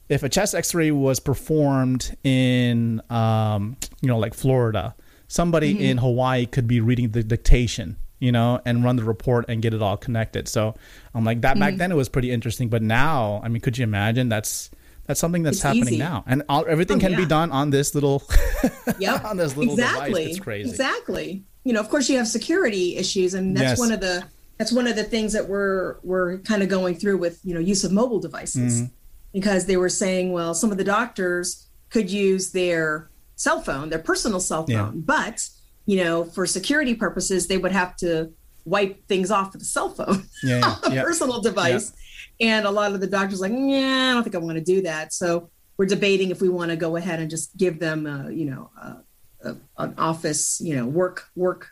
[0.09, 4.95] if a chest X-ray was performed in, um, you know, like Florida,
[5.28, 9.61] somebody in Hawaii could be reading the dictation, you know, and run the report and
[9.61, 10.47] get it all connected.
[10.47, 10.76] So
[11.14, 13.84] I'm like that back then it was pretty interesting, but now, I mean, could you
[13.84, 14.30] imagine?
[14.30, 14.70] That's
[15.05, 15.97] that's something that's It's happening easy.
[15.97, 18.24] now, and all, everything Oh, can be done on this little
[18.99, 19.26] Yep.
[19.26, 20.22] on this little exactly.
[20.22, 20.36] device.
[20.38, 20.70] It's crazy.
[20.70, 21.43] Exactly.
[21.66, 23.80] You know, of course you have security issues and that's Yes.
[23.80, 24.24] one of the
[24.58, 27.60] that's one of the things that we're we're kind of going through with, you know,
[27.60, 28.82] use of mobile devices.
[28.82, 28.93] Mm-hmm.
[29.34, 33.97] Because they were saying, well, some of the doctors could use their cell phone, their
[33.97, 34.91] personal cell phone, Yeah.
[34.93, 35.47] but
[35.86, 38.32] you know, for security purposes, they would have to
[38.66, 40.24] wipe things off with a cell phone.
[40.43, 41.04] Yeah, yeah, a yeah.
[41.04, 41.93] personal device.
[42.39, 44.82] And a lot of the doctors like, yeah, I don't think I want to do
[44.84, 45.14] that.
[45.14, 48.45] So we're debating if we want to go ahead and just give them, a, you
[48.45, 51.70] know, a, a, an office, you know, work work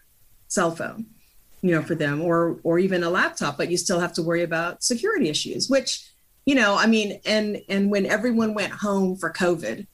[0.48, 1.06] cell phone,
[1.62, 3.58] you know, for them, or or even a laptop.
[3.58, 6.08] But you still have to worry about security issues, which,
[6.46, 9.86] you know, I mean, and and when everyone went home for COVID,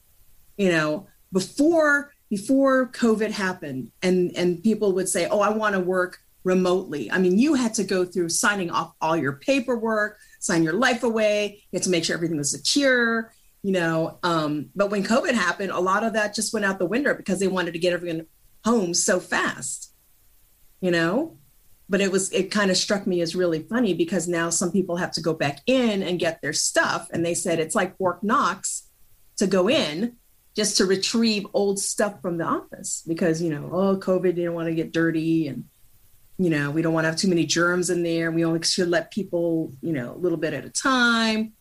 [0.56, 5.80] you know, before before COVID happened, and and people would say, "Oh, I want to
[5.80, 10.62] work remotely." I mean, you had to go through signing off all your paperwork, sign
[10.62, 11.62] your life away.
[11.70, 14.18] You had to make sure everything was secure, you know.
[14.22, 17.40] Um, but when COVID happened, a lot of that just went out the window because
[17.40, 18.26] they wanted to get everyone
[18.64, 19.92] home so fast,
[20.80, 21.38] you know.
[21.88, 24.96] But it was it kind of struck me as really funny because now some people
[24.96, 28.22] have to go back in and get their stuff, and they said it's like Fort
[28.22, 28.88] Knox
[29.38, 30.16] to go in
[30.58, 34.56] just to retrieve old stuff from the office because you know oh covid you don't
[34.56, 35.64] want to get dirty and
[36.36, 38.32] you know we don't want to have too many germs in there.
[38.32, 41.52] We only should let people you know a little bit at a time.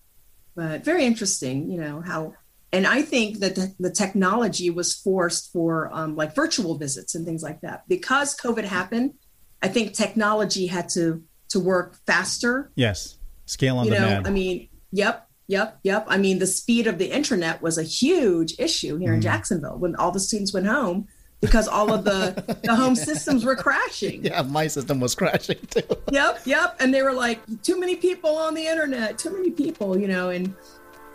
[0.56, 2.34] But very interesting you know how
[2.74, 7.24] and i think that the, the technology was forced for um, like virtual visits and
[7.24, 7.84] things like that.
[7.88, 9.14] Because covid happened
[9.62, 12.72] i think technology had to to work faster.
[12.76, 16.06] Yes, scale on you know i mean yep yep yep.
[16.10, 19.22] I mean the speed of the internet was a huge issue here in Mm-hmm.
[19.22, 21.08] jacksonville when all the students went home
[21.40, 24.26] because all of the the home systems were crashing.
[24.26, 25.84] Yeah, my system was crashing too.
[26.12, 26.76] yep yep.
[26.82, 30.30] And they were like too many people on the internet too many people you know
[30.30, 30.54] and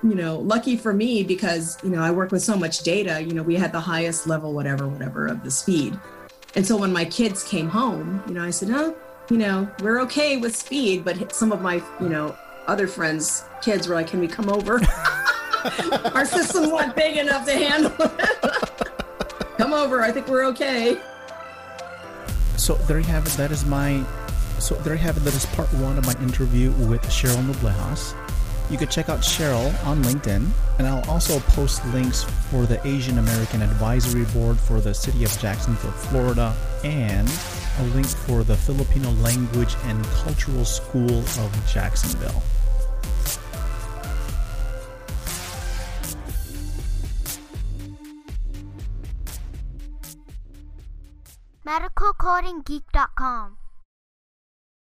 [0.03, 3.35] you know lucky for me because you know i work with so much data you
[3.35, 5.99] know we had the highest level whatever whatever of the speed
[6.55, 8.95] and so when my kids came home you know i said oh
[9.31, 12.37] you know we're okay with speed but some of my you know
[12.67, 14.81] other friends kids were like can we come over
[16.15, 18.41] our systems weren't big enough to handle it
[19.57, 20.99] come over i think we're okay
[22.57, 23.33] So there you have it.
[23.33, 24.05] That is my.
[24.61, 25.25] So there you have it.
[25.25, 28.15] That is part one of my interview with Cheryl Noblejas.
[28.71, 30.49] You can check out Cheryl on LinkedIn,
[30.79, 35.39] and I'll also post links for the Asian American Advisory Board for the City of
[35.39, 37.31] Jacksonville, Florida, and
[37.79, 42.43] a link for the Filipino Language and Cultural School of Jacksonville.
[51.65, 53.62] medicalcodinggeek.com